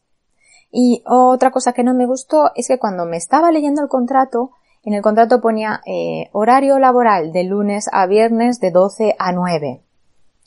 Y 0.71 1.03
otra 1.05 1.51
cosa 1.51 1.71
que 1.71 1.83
no 1.83 1.93
me 1.93 2.05
gustó 2.05 2.51
es 2.55 2.67
que 2.67 2.79
cuando 2.79 3.05
me 3.05 3.15
estaba 3.15 3.51
leyendo 3.51 3.81
el 3.81 3.87
contrato, 3.87 4.51
en 4.83 4.93
el 4.93 5.01
contrato 5.01 5.39
ponía 5.39 5.81
eh, 5.85 6.29
horario 6.33 6.77
laboral 6.79 7.31
de 7.31 7.45
lunes 7.45 7.87
a 7.93 8.05
viernes 8.07 8.59
de 8.59 8.71
12 8.71 9.15
a 9.17 9.31
9. 9.31 9.81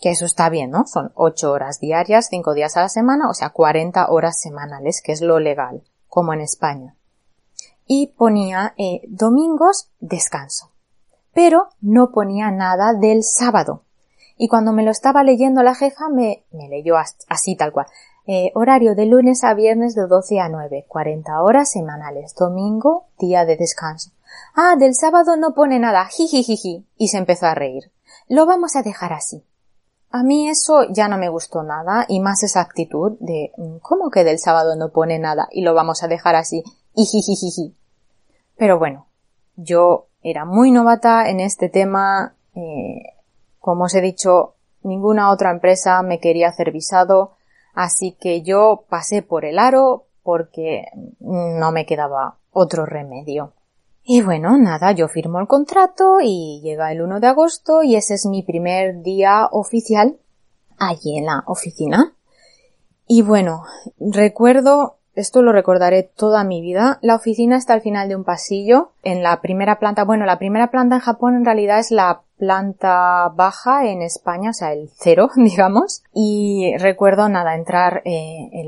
Que 0.01 0.11
eso 0.11 0.27
está 0.27 0.51
bien, 0.51 0.71
¿no? 0.71 0.87
Son 0.87 1.13
8 1.15 1.51
horas 1.51 1.81
diarias, 1.81 2.29
5 2.31 2.53
días 2.53 2.77
a 2.77 2.83
la 2.83 2.89
semana, 2.89 3.31
o 3.31 3.35
sea, 3.35 3.51
40 3.51 4.11
horas 4.11 4.41
semanales, 4.41 5.01
que 5.03 5.13
es 5.13 5.23
lo 5.23 5.41
legal, 5.41 5.83
como 6.09 6.35
en 6.35 6.41
España. 6.41 6.95
Y 7.87 8.09
ponía 8.19 8.75
eh, 8.77 9.01
domingos 9.09 9.91
descanso. 9.99 10.71
Pero 11.33 11.69
no 11.81 12.11
ponía 12.11 12.51
nada 12.51 12.93
del 12.93 13.25
sábado. 13.25 13.83
Y 14.39 14.49
cuando 14.49 14.73
me 14.73 14.85
lo 14.85 14.91
estaba 14.91 15.25
leyendo 15.25 15.63
la 15.63 15.75
jefa 15.75 16.09
me, 16.09 16.45
me 16.53 16.69
leyó 16.69 16.95
así 17.29 17.57
tal 17.57 17.73
cual. 17.73 17.87
Eh, 18.27 18.53
horario 18.55 18.95
de 18.95 19.07
lunes 19.07 19.43
a 19.43 19.55
viernes 19.55 19.95
de 19.95 20.07
12 20.07 20.39
a 20.39 20.49
9, 20.49 20.85
40 20.87 21.43
horas 21.43 21.71
semanales. 21.71 22.35
Domingo, 22.35 23.07
día 23.19 23.45
de 23.45 23.57
descanso. 23.57 24.13
Ah, 24.55 24.77
del 24.79 24.95
sábado 24.95 25.37
no 25.37 25.55
pone 25.55 25.79
nada, 25.79 26.07
jijijiji. 26.07 26.87
Y 26.97 27.09
se 27.09 27.19
empezó 27.19 27.47
a 27.47 27.55
reír. 27.55 27.91
Lo 28.29 28.47
vamos 28.47 28.77
a 28.77 28.83
dejar 28.83 29.13
así. 29.13 29.45
A 30.11 30.23
mí 30.23 30.49
eso 30.49 30.85
ya 30.91 31.09
no 31.09 31.19
me 31.19 31.29
gustó 31.29 31.63
nada 31.63 32.07
y 32.09 32.21
más 32.21 32.43
esa 32.43 32.61
actitud 32.61 33.17
de 33.21 33.53
mm, 33.57 33.79
¿cómo 33.79 34.11
que 34.11 34.25
del 34.25 34.39
sábado 34.39 34.77
no 34.77 34.91
pone 34.91 35.19
nada 35.19 35.49
y 35.51 35.63
lo 35.63 35.75
vamos 35.75 36.03
a 36.03 36.09
dejar 36.09 36.35
así? 36.35 36.63
Y 36.95 37.07
jijijiji. 37.07 37.75
Pero 38.57 38.79
bueno, 38.79 39.07
yo 39.57 40.07
era 40.23 40.45
muy 40.45 40.71
novata 40.71 41.29
en 41.29 41.41
este 41.41 41.69
tema. 41.69 42.35
Eh, 42.55 43.18
como 43.69 43.85
os 43.85 43.95
he 43.95 44.01
dicho, 44.01 44.55
ninguna 44.83 45.31
otra 45.31 45.51
empresa 45.51 46.03
me 46.03 46.21
quería 46.21 46.49
hacer 46.49 46.73
visado, 46.73 47.37
así 47.75 48.17
que 48.19 48.41
yo 48.41 48.87
pasé 48.89 49.21
por 49.21 49.45
el 49.45 49.59
aro 49.59 50.07
porque 50.23 50.87
no 51.21 51.71
me 51.71 51.85
quedaba 51.85 52.39
otro 52.51 52.87
remedio. 52.87 53.53
Y 54.03 54.23
bueno, 54.23 54.57
nada, 54.57 54.93
yo 54.93 55.07
firmo 55.07 55.39
el 55.39 55.47
contrato 55.47 56.17
y 56.23 56.63
llega 56.63 56.91
el 56.93 57.03
1 57.03 57.21
de 57.21 57.27
agosto 57.27 57.83
y 57.83 57.97
ese 57.97 58.15
es 58.15 58.25
mi 58.25 58.43
primer 58.43 59.03
día 59.03 59.47
oficial 59.53 60.19
allí 60.79 61.19
en 61.19 61.27
la 61.27 61.45
oficina. 61.47 62.17
Y 63.07 63.21
bueno, 63.21 63.65
recuerdo, 63.99 64.98
esto 65.19 65.43
lo 65.43 65.53
recordaré 65.53 66.03
toda 66.03 66.45
mi 66.45 66.61
vida, 66.61 66.99
la 67.03 67.15
oficina 67.15 67.57
está 67.57 67.75
al 67.75 67.83
final 67.83 68.09
de 68.09 68.17
un 68.17 68.25
pasillo, 68.25 68.93
en 69.03 69.23
la 69.23 69.41
primera 69.41 69.79
planta, 69.79 70.05
bueno, 70.05 70.27
la 70.27 70.39
primera 70.39 70.71
planta 70.71 70.97
en 70.97 71.01
Japón 71.01 71.37
en 71.37 71.45
realidad 71.45 71.79
es 71.79 71.91
la 71.91 72.23
planta 72.39 73.29
baja 73.35 73.87
en 73.87 74.01
España, 74.01 74.51
o 74.51 74.53
sea, 74.53 74.73
el 74.73 74.91
cero, 74.97 75.29
digamos. 75.37 76.03
Y 76.15 76.75
recuerdo 76.79 77.29
nada, 77.29 77.55
entrar 77.55 78.03
eh, 78.05 78.67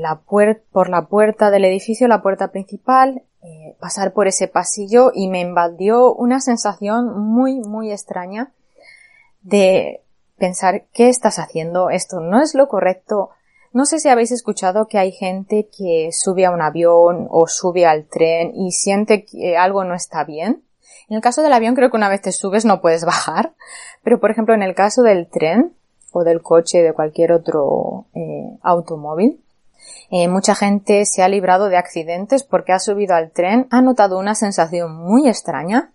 por 0.71 0.89
la 0.89 1.07
puerta 1.07 1.49
del 1.49 1.65
edificio, 1.65 2.07
la 2.07 2.21
puerta 2.21 2.49
principal, 2.49 3.23
eh, 3.43 3.75
pasar 3.79 4.13
por 4.13 4.27
ese 4.27 4.47
pasillo 4.47 5.11
y 5.15 5.27
me 5.27 5.39
invadió 5.39 6.13
una 6.13 6.39
sensación 6.41 7.17
muy, 7.17 7.59
muy 7.59 7.91
extraña 7.91 8.51
de 9.41 10.01
pensar, 10.37 10.83
¿qué 10.93 11.09
estás 11.09 11.39
haciendo? 11.39 11.89
Esto 11.89 12.19
no 12.19 12.41
es 12.41 12.53
lo 12.53 12.67
correcto. 12.67 13.31
No 13.73 13.85
sé 13.85 13.99
si 13.99 14.09
habéis 14.09 14.31
escuchado 14.31 14.87
que 14.87 14.97
hay 14.97 15.13
gente 15.13 15.69
que 15.75 16.09
sube 16.11 16.45
a 16.45 16.51
un 16.51 16.61
avión 16.61 17.27
o 17.29 17.47
sube 17.47 17.85
al 17.85 18.05
tren 18.05 18.51
y 18.53 18.71
siente 18.71 19.23
que 19.23 19.55
algo 19.55 19.85
no 19.85 19.95
está 19.95 20.25
bien. 20.25 20.63
En 21.07 21.15
el 21.15 21.21
caso 21.21 21.41
del 21.41 21.53
avión 21.53 21.75
creo 21.75 21.89
que 21.89 21.95
una 21.97 22.09
vez 22.09 22.21
te 22.21 22.33
subes 22.33 22.65
no 22.65 22.81
puedes 22.81 23.05
bajar, 23.05 23.53
pero 24.03 24.19
por 24.19 24.29
ejemplo 24.29 24.53
en 24.53 24.61
el 24.61 24.75
caso 24.75 25.03
del 25.03 25.27
tren 25.27 25.73
o 26.11 26.25
del 26.25 26.41
coche 26.41 26.81
de 26.81 26.91
cualquier 26.91 27.31
otro 27.31 28.07
eh, 28.13 28.57
automóvil, 28.61 29.41
eh, 30.09 30.27
mucha 30.27 30.53
gente 30.53 31.05
se 31.05 31.23
ha 31.23 31.29
librado 31.29 31.69
de 31.69 31.77
accidentes 31.77 32.43
porque 32.43 32.73
ha 32.73 32.79
subido 32.79 33.15
al 33.15 33.31
tren, 33.31 33.67
ha 33.71 33.81
notado 33.81 34.19
una 34.19 34.35
sensación 34.35 34.93
muy 34.93 35.29
extraña, 35.29 35.93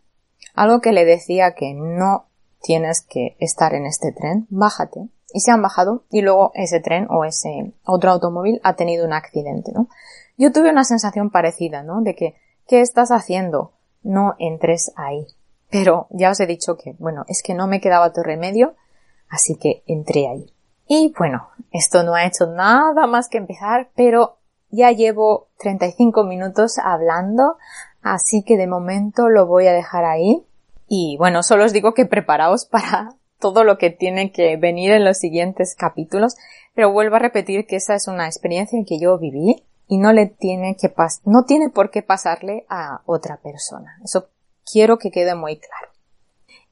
algo 0.55 0.81
que 0.81 0.93
le 0.93 1.05
decía 1.05 1.53
que 1.55 1.75
no 1.75 2.25
tienes 2.63 3.03
que 3.03 3.37
estar 3.39 3.75
en 3.75 3.85
este 3.85 4.13
tren, 4.13 4.47
bájate. 4.49 5.09
Y 5.33 5.41
se 5.41 5.51
han 5.51 5.63
bajado 5.63 6.05
y 6.11 6.23
luego 6.23 6.53
ese 6.55 6.81
tren 6.81 7.07
o 7.11 7.25
ese 7.25 7.75
otro 7.85 8.13
automóvil 8.13 8.61
ha 8.63 8.75
tenido 8.75 9.05
un 9.05 9.13
accidente, 9.13 9.73
¿no? 9.73 9.89
Yo 10.37 10.53
tuve 10.53 10.71
una 10.71 10.85
sensación 10.85 11.31
parecida, 11.31 11.83
¿no? 11.83 12.03
De 12.03 12.15
que, 12.15 12.37
¿qué 12.67 12.81
estás 12.81 13.11
haciendo? 13.11 13.73
No 14.03 14.35
entres 14.39 14.93
ahí. 14.97 15.27
Pero 15.71 16.07
ya 16.11 16.31
os 16.31 16.41
he 16.41 16.47
dicho 16.47 16.77
que, 16.77 16.95
bueno, 16.99 17.25
es 17.29 17.43
que 17.43 17.55
no 17.55 17.67
me 17.67 17.81
quedaba 17.81 18.07
otro 18.07 18.23
remedio, 18.23 18.75
así 19.29 19.57
que 19.57 19.83
entré 19.87 20.29
ahí. 20.29 20.53
Y 20.87 21.13
bueno, 21.19 21.49
esto 21.73 22.05
no 22.05 22.15
ha 22.15 22.27
hecho 22.27 22.47
nada 22.47 23.07
más 23.07 23.29
que 23.29 23.39
empezar, 23.39 23.91
pero 23.97 24.37
ya 24.71 24.93
llevo 24.93 25.49
35 25.59 26.25
minutos 26.25 26.79
hablando, 26.79 27.57
así 28.03 28.43
que 28.45 28.57
de 28.57 28.67
momento 28.67 29.29
lo 29.29 29.47
voy 29.47 29.67
a 29.67 29.73
dejar 29.73 30.05
ahí. 30.05 30.47
Y 30.87 31.17
bueno, 31.19 31.43
solo 31.43 31.65
os 31.65 31.73
digo 31.73 31.95
que 31.95 32.07
preparaos 32.07 32.67
para 32.67 33.11
todo 33.39 33.65
lo 33.65 33.79
que 33.79 33.91
tiene 33.91 34.33
que 34.33 34.57
venir 34.57 34.93
en 34.93 35.05
los 35.05 35.19
siguientes 35.19 35.75
capítulos, 35.75 36.37
pero 36.75 36.93
vuelvo 36.93 37.17
a 37.17 37.21
repetir 37.21 37.67
que 37.67 37.77
esa 37.77 37.95
es 37.95 38.09
una 38.09 38.27
experiencia 38.27 38.79
que 38.87 38.99
yo 38.99 39.19
viví 39.19 39.65
y 39.89 39.99
no 39.99 40.13
le 40.13 40.27
tiene 40.27 40.77
que 40.77 40.89
pas 40.89 41.21
no 41.25 41.45
tiene 41.45 41.71
por 41.71 41.91
qué 41.91 42.03
pasarle 42.03 42.67
a 42.69 43.03
otra 43.07 43.39
persona. 43.39 43.99
Eso 44.05 44.29
quiero 44.71 44.99
que 44.99 45.11
quede 45.11 45.35
muy 45.35 45.59
claro. 45.59 45.93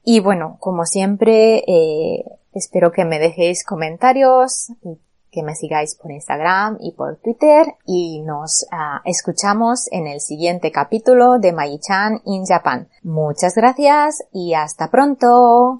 Y 0.03 0.19
bueno, 0.19 0.57
como 0.59 0.85
siempre, 0.85 1.63
eh, 1.67 2.23
Espero 2.55 2.93
que 2.93 3.03
me 3.03 3.19
dejéis 3.19 3.65
comentarios 3.65 4.69
y 4.81 4.97
que 5.35 5.43
me 5.43 5.53
sigáis 5.53 5.95
por 5.95 6.11
Instagram 6.11 6.77
y 6.79 6.93
por 6.93 7.17
Twitter 7.17 7.75
y 7.85 8.21
nos 8.21 8.65
ah, 8.71 9.01
escuchamos 9.03 9.87
en 9.91 10.07
el 10.07 10.21
siguiente 10.21 10.71
capítulo 10.71 11.37
de 11.39 11.51
Mayi-chan 11.51 12.21
in 12.23 12.45
Japan. 12.45 12.87
Muchas 13.03 13.53
gracias 13.53 14.23
y 14.31 14.53
hasta 14.53 14.89
pronto. 14.89 15.75